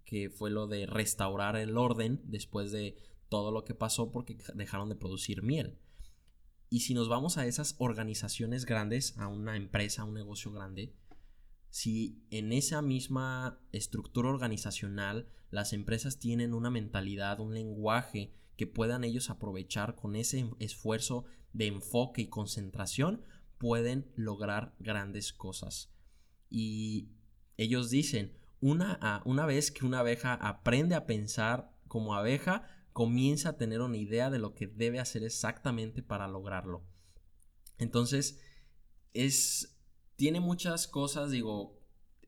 que 0.06 0.30
fue 0.30 0.50
lo 0.50 0.68
de 0.68 0.86
restaurar 0.86 1.56
el 1.56 1.78
orden 1.78 2.22
después 2.26 2.72
de 2.72 2.98
todo 3.30 3.52
lo 3.52 3.64
que 3.64 3.76
pasó 3.76 4.12
porque 4.12 4.38
dejaron 4.54 4.90
de 4.90 4.96
producir 4.96 5.42
miel. 5.42 5.78
Y 6.70 6.82
si 6.82 6.94
nos 6.94 7.10
vamos 7.10 7.38
a 7.38 7.46
esas 7.46 7.76
organizaciones 7.80 8.66
grandes, 8.66 9.18
a 9.18 9.28
una 9.28 9.58
empresa, 9.58 10.02
a 10.02 10.06
un 10.06 10.14
negocio 10.14 10.52
grande, 10.52 10.96
si 11.70 12.26
en 12.32 12.52
esa 12.52 12.82
misma 12.82 13.62
estructura 13.72 14.30
organizacional 14.30 15.30
las 15.50 15.74
empresas 15.74 16.20
tienen 16.20 16.54
una 16.54 16.70
mentalidad, 16.70 17.40
un 17.40 17.54
lenguaje 17.54 18.34
que 18.58 18.68
puedan 18.68 19.04
ellos 19.04 19.30
aprovechar 19.30 19.96
con 19.96 20.16
ese 20.16 20.50
esfuerzo 20.60 21.26
de 21.54 21.68
enfoque 21.68 22.24
y 22.24 22.30
concentración, 22.30 23.24
pueden 23.58 24.12
lograr 24.16 24.76
grandes 24.80 25.34
cosas. 25.34 25.94
Y 26.50 27.10
ellos 27.58 27.90
dicen, 27.90 28.38
una, 28.62 29.22
una 29.26 29.46
vez 29.46 29.72
que 29.72 29.86
una 29.86 30.00
abeja 30.00 30.34
aprende 30.34 30.96
a 30.96 31.06
pensar 31.06 31.76
como 31.88 32.16
abeja, 32.16 32.68
comienza 32.94 33.50
a 33.50 33.58
tener 33.58 33.82
una 33.82 33.98
idea 33.98 34.30
de 34.30 34.40
lo 34.40 34.54
que 34.54 34.68
debe 34.68 35.00
hacer 35.00 35.24
exactamente 35.24 36.02
para 36.04 36.28
lograrlo. 36.28 36.84
Entonces, 37.78 38.40
es, 39.14 39.78
tiene 40.16 40.40
muchas 40.40 40.88
cosas, 40.88 41.32
digo, 41.32 41.80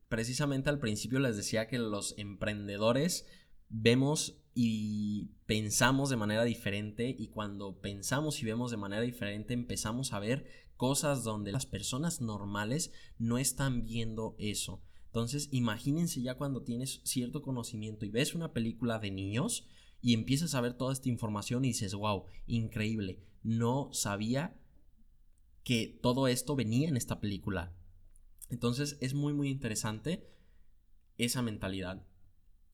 precisamente 0.08 0.70
al 0.70 0.80
principio 0.80 1.18
les 1.18 1.36
decía 1.36 1.68
que 1.68 1.78
los 1.78 2.14
emprendedores 2.18 3.26
vemos 3.68 4.40
y 4.54 5.30
pensamos 5.46 6.10
de 6.10 6.16
manera 6.16 6.44
diferente 6.44 7.14
y 7.18 7.28
cuando 7.28 7.80
pensamos 7.80 8.40
y 8.40 8.46
vemos 8.46 8.70
de 8.70 8.76
manera 8.76 9.02
diferente 9.02 9.54
empezamos 9.54 10.12
a 10.12 10.20
ver 10.20 10.46
cosas 10.76 11.24
donde 11.24 11.52
las 11.52 11.66
personas 11.66 12.20
normales 12.20 12.92
no 13.18 13.38
están 13.38 13.82
viendo 13.82 14.36
eso. 14.38 14.82
Entonces, 15.14 15.48
imagínense 15.52 16.22
ya 16.22 16.34
cuando 16.34 16.64
tienes 16.64 17.00
cierto 17.04 17.40
conocimiento 17.40 18.04
y 18.04 18.10
ves 18.10 18.34
una 18.34 18.52
película 18.52 18.98
de 18.98 19.12
niños 19.12 19.64
y 20.00 20.12
empiezas 20.12 20.56
a 20.56 20.60
ver 20.60 20.74
toda 20.74 20.92
esta 20.92 21.08
información 21.08 21.64
y 21.64 21.68
dices, 21.68 21.94
wow, 21.94 22.24
increíble, 22.48 23.22
no 23.44 23.90
sabía 23.92 24.60
que 25.62 26.00
todo 26.02 26.26
esto 26.26 26.56
venía 26.56 26.88
en 26.88 26.96
esta 26.96 27.20
película. 27.20 27.72
Entonces 28.50 28.98
es 29.00 29.14
muy 29.14 29.32
muy 29.32 29.50
interesante 29.50 30.28
esa 31.16 31.42
mentalidad. 31.42 32.04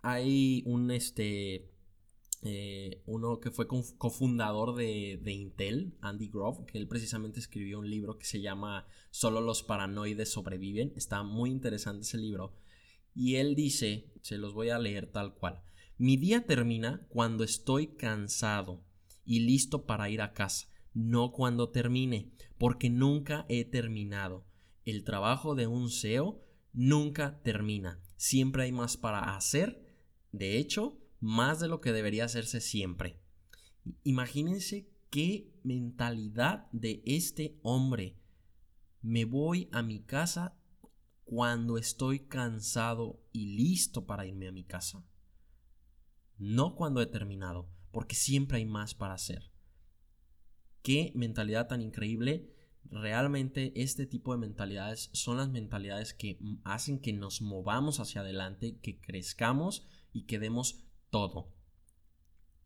Hay 0.00 0.62
un 0.64 0.90
este 0.90 1.74
eh, 2.42 3.03
uno 3.07 3.38
que 3.38 3.50
fue 3.50 3.66
cofundador 3.66 4.74
de, 4.74 5.20
de, 5.22 5.33
Intel, 5.33 5.94
Andy 6.00 6.29
Grove, 6.29 6.64
que 6.66 6.79
él 6.79 6.88
precisamente 6.88 7.38
escribió 7.38 7.79
un 7.79 7.90
libro 7.90 8.18
que 8.18 8.24
se 8.24 8.40
llama 8.40 8.87
Solo 9.11 9.40
los 9.40 9.62
paranoides 9.62 10.33
sobreviven. 10.33 10.92
Está 10.96 11.22
muy 11.22 11.50
interesante 11.50 12.03
ese 12.03 12.18
libro. 12.18 12.55
Y 13.14 13.37
él 13.37 13.55
dice, 13.55 14.12
se 14.22 14.38
los 14.38 14.55
voy 14.55 14.70
a 14.70 14.79
leer 14.79 15.11
tal 15.11 15.35
cual. 15.35 15.62
Mi 15.98 16.16
día 16.16 16.46
termina 16.46 17.07
cuando 17.11 17.44
estoy 17.44 17.88
cansado 17.88 18.83
y 19.24 19.40
listo 19.40 19.85
para 19.85 20.09
ir 20.09 20.22
a 20.22 20.33
casa, 20.33 20.68
no 20.94 21.33
cuando 21.33 21.68
termine, 21.68 22.33
porque 22.57 22.88
nunca 22.88 23.44
he 23.50 23.66
terminado. 23.66 24.46
El 24.87 25.05
trabajo 25.05 25.55
de 25.55 25.66
un 25.66 25.90
CEO 25.90 26.42
nunca 26.72 27.42
termina. 27.42 28.00
Siempre 28.16 28.62
hay 28.64 28.72
más 28.72 28.96
para 28.96 29.37
hacer. 29.37 29.85
De 30.33 30.57
hecho, 30.57 30.99
más 31.20 31.61
de 31.61 31.68
lo 31.68 31.80
que 31.80 31.92
debería 31.92 32.24
hacerse 32.24 32.61
siempre. 32.61 33.20
Imagínense 34.02 34.90
qué 35.11 35.52
mentalidad 35.62 36.70
de 36.72 37.02
este 37.04 37.59
hombre. 37.62 38.16
Me 39.02 39.24
voy 39.24 39.68
a 39.72 39.83
mi 39.83 40.00
casa 40.00 40.56
cuando 41.24 41.78
estoy 41.78 42.20
cansado 42.20 43.22
y 43.33 43.56
listo 43.56 44.06
para 44.06 44.26
irme 44.26 44.48
a 44.48 44.52
mi 44.52 44.64
casa. 44.64 45.04
No 46.38 46.74
cuando 46.74 47.00
he 47.02 47.06
terminado, 47.06 47.68
porque 47.92 48.16
siempre 48.16 48.59
hay 48.59 48.64
más 48.64 48.94
para 48.94 49.14
hacer. 49.14 49.50
Qué 50.83 51.12
mentalidad 51.14 51.68
tan 51.68 51.83
increíble. 51.83 52.50
Realmente 52.85 53.72
este 53.76 54.06
tipo 54.06 54.33
de 54.33 54.38
mentalidades 54.38 55.11
son 55.12 55.37
las 55.37 55.50
mentalidades 55.50 56.14
que 56.14 56.38
hacen 56.64 56.98
que 56.98 57.12
nos 57.12 57.42
movamos 57.42 58.00
hacia 58.00 58.22
adelante, 58.22 58.78
que 58.80 58.98
crezcamos 58.98 59.87
y 60.12 60.22
que 60.22 60.38
demos 60.38 60.83
todo. 61.11 61.53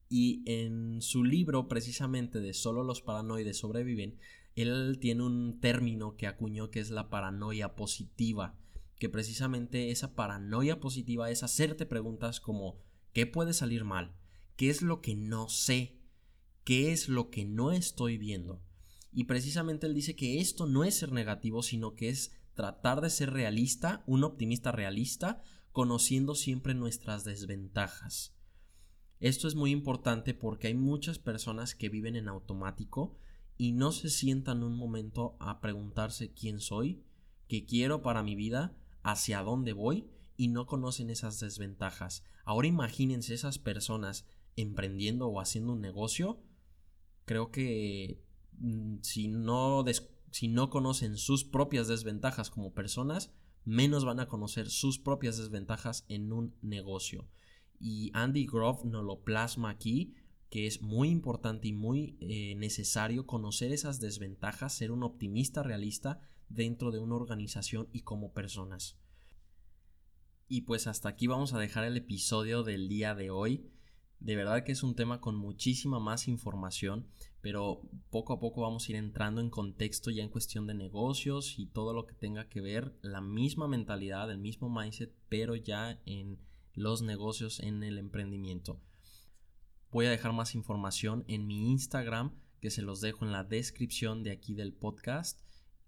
Y 0.09 0.43
en 0.47 1.03
su 1.03 1.25
libro, 1.25 1.67
precisamente 1.67 2.41
de 2.41 2.55
Solo 2.55 2.85
los 2.85 3.03
paranoides 3.03 3.59
sobreviven, 3.59 4.19
él 4.55 4.99
tiene 5.01 5.23
un 5.23 5.59
término 5.61 6.17
que 6.17 6.27
acuñó 6.27 6.71
que 6.71 6.81
es 6.81 6.91
la 6.91 7.11
paranoia 7.11 7.75
positiva, 7.75 8.57
que 8.99 9.09
precisamente 9.09 9.91
esa 9.91 10.15
paranoia 10.15 10.79
positiva 10.79 11.31
es 11.31 11.43
hacerte 11.43 11.87
preguntas 11.87 12.41
como 12.41 12.79
¿qué 13.13 13.27
puede 13.27 13.53
salir 13.53 13.85
mal? 13.85 14.15
¿Qué 14.57 14.71
es 14.71 14.83
lo 14.83 15.01
que 15.01 15.17
no 15.17 15.49
sé? 15.49 15.99
¿Qué 16.63 16.93
es 16.93 17.09
lo 17.09 17.31
que 17.31 17.45
no 17.45 17.73
estoy 17.73 18.17
viendo? 18.19 18.63
Y 19.13 19.25
precisamente 19.25 19.87
él 19.87 19.95
dice 19.95 20.17
que 20.17 20.41
esto 20.41 20.67
no 20.67 20.85
es 20.85 20.97
ser 20.97 21.13
negativo, 21.13 21.63
sino 21.63 21.95
que 21.95 22.09
es 22.09 22.33
tratar 22.55 23.01
de 23.01 23.11
ser 23.11 23.33
realista, 23.33 24.05
un 24.07 24.25
optimista 24.25 24.71
realista, 24.73 25.43
conociendo 25.73 26.35
siempre 26.35 26.75
nuestras 26.75 27.25
desventajas. 27.25 28.34
Esto 29.25 29.49
es 29.49 29.55
muy 29.55 29.71
importante 29.71 30.35
porque 30.35 30.67
hay 30.67 30.75
muchas 30.75 31.19
personas 31.19 31.75
que 31.75 31.89
viven 31.89 32.15
en 32.15 32.29
automático 32.29 33.17
y 33.57 33.73
no 33.73 33.91
se 33.91 34.11
sientan 34.11 34.63
un 34.63 34.77
momento 34.77 35.39
a 35.41 35.63
preguntarse 35.63 36.35
quién 36.35 36.61
soy, 36.61 37.03
qué 37.49 37.65
quiero 37.65 38.03
para 38.03 38.23
mi 38.23 38.35
vida, 38.35 38.77
hacia 39.03 39.43
dónde 39.43 39.73
voy 39.73 40.11
y 40.37 40.49
no 40.49 40.67
conocen 40.67 41.09
esas 41.09 41.41
desventajas. 41.41 42.23
Ahora 42.45 42.69
imagínense 42.69 43.33
esas 43.33 43.59
personas 43.59 44.27
emprendiendo 44.57 45.29
o 45.29 45.41
haciendo 45.41 45.73
un 45.73 45.81
negocio. 45.81 46.43
Creo 47.25 47.51
que 47.51 48.21
mm, 48.59 48.97
si 49.01 49.29
no, 49.29 49.87
si 50.33 50.49
no 50.49 50.69
conocen 50.69 51.17
sus 51.17 51.45
propias 51.45 51.89
desventajas 51.89 52.51
como 52.51 52.75
personas, 52.75 53.33
menos 53.65 54.05
van 54.05 54.21
a 54.21 54.29
conocer 54.29 54.69
sus 54.69 54.99
propias 54.99 55.39
desventajas 55.39 56.05
en 56.11 56.31
un 56.31 56.55
negocio. 56.61 57.27
Y 57.79 58.11
Andy 58.15 58.47
Grove 58.47 58.85
nos 58.85 59.05
lo 59.05 59.23
plasma 59.23 59.71
aquí, 59.71 60.15
que 60.51 60.67
es 60.67 60.83
muy 60.83 61.09
importante 61.09 61.69
y 61.69 61.73
muy 61.73 62.17
eh, 62.21 62.55
necesario 62.57 63.27
conocer 63.27 63.73
esas 63.73 64.01
desventajas, 64.01 64.75
ser 64.75 64.93
un 64.93 65.03
optimista 65.03 65.63
realista 65.63 66.21
dentro 66.49 66.91
de 66.91 67.01
una 67.01 67.17
organización 67.17 67.89
y 67.93 68.03
como 68.03 68.33
personas. 68.33 68.97
Y 70.49 70.63
pues 70.63 70.87
hasta 70.87 71.09
aquí 71.09 71.27
vamos 71.27 71.55
a 71.55 71.59
dejar 71.59 71.85
el 71.85 71.97
episodio 71.97 72.63
del 72.63 72.89
día 72.89 73.15
de 73.15 73.31
hoy. 73.31 73.71
De 74.21 74.37
verdad 74.37 74.65
que 74.65 74.73
es 74.73 74.83
un 74.83 74.95
tema 74.95 75.21
con 75.21 75.37
muchísima 75.37 75.99
más 75.99 76.29
información, 76.29 77.09
pero 77.41 77.83
poco 78.11 78.33
a 78.33 78.41
poco 78.41 78.63
vamos 78.63 78.87
a 78.87 78.93
ir 78.93 78.97
entrando 78.97 79.41
en 79.41 79.51
contexto 79.51 80.11
ya 80.11 80.23
en 80.23 80.31
cuestión 80.31 80.67
de 80.67 80.75
negocios 80.75 81.59
y 81.59 81.67
todo 81.67 81.93
lo 81.93 82.07
que 82.07 82.15
tenga 82.15 82.49
que 82.49 82.61
ver, 82.61 82.97
la 83.03 83.21
misma 83.21 83.69
mentalidad, 83.69 84.31
el 84.31 84.39
mismo 84.39 84.71
mindset, 84.71 85.13
pero 85.29 85.57
ya 85.57 86.01
en 86.07 86.39
los 86.75 87.03
negocios, 87.03 87.61
en 87.61 87.83
el 87.83 87.99
emprendimiento. 87.99 88.81
Voy 89.91 90.07
a 90.07 90.11
dejar 90.11 90.33
más 90.33 90.55
información 90.55 91.25
en 91.29 91.47
mi 91.47 91.71
Instagram, 91.71 92.35
que 92.61 92.71
se 92.71 92.83
los 92.83 93.01
dejo 93.01 93.25
en 93.25 93.33
la 93.33 93.45
descripción 93.45 94.23
de 94.23 94.33
aquí 94.33 94.55
del 94.55 94.73
podcast 94.73 95.41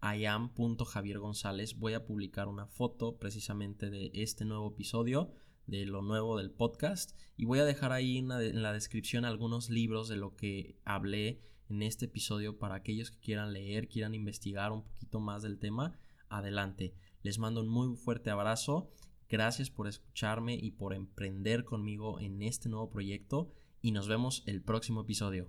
iam.javiergonzález 0.02 1.78
voy 1.78 1.94
a 1.94 2.04
publicar 2.04 2.48
una 2.48 2.66
foto 2.66 3.16
precisamente 3.18 3.90
de 3.90 4.10
este 4.14 4.44
nuevo 4.44 4.72
episodio 4.72 5.32
de 5.66 5.84
lo 5.84 6.02
nuevo 6.02 6.36
del 6.36 6.50
podcast 6.50 7.18
y 7.36 7.44
voy 7.44 7.58
a 7.58 7.64
dejar 7.64 7.92
ahí 7.92 8.18
en 8.18 8.28
la, 8.28 8.72
descripción 8.72 9.24
algunos 9.24 9.68
libros 9.68 10.08
de 10.08 10.16
lo 10.16 10.36
que 10.36 10.78
hablé 10.84 11.40
en 11.68 11.82
este 11.82 12.04
episodio 12.04 12.58
para 12.58 12.76
aquellos 12.76 13.10
que 13.10 13.18
quieran 13.18 13.52
leer, 13.52 13.88
quieran 13.88 14.14
investigar 14.14 14.70
un 14.70 14.84
poquito 14.84 15.18
más 15.18 15.42
del 15.42 15.58
tema, 15.58 15.98
adelante. 16.28 16.94
Les 17.22 17.38
mando 17.38 17.62
un 17.62 17.68
muy 17.68 17.96
fuerte 17.96 18.30
abrazo, 18.30 18.92
gracias 19.28 19.70
por 19.70 19.88
escucharme 19.88 20.54
y 20.54 20.72
por 20.72 20.94
emprender 20.94 21.64
conmigo 21.64 22.20
en 22.20 22.42
este 22.42 22.68
nuevo 22.68 22.90
proyecto 22.90 23.52
y 23.80 23.92
nos 23.92 24.08
vemos 24.08 24.42
el 24.46 24.62
próximo 24.62 25.02
episodio. 25.02 25.48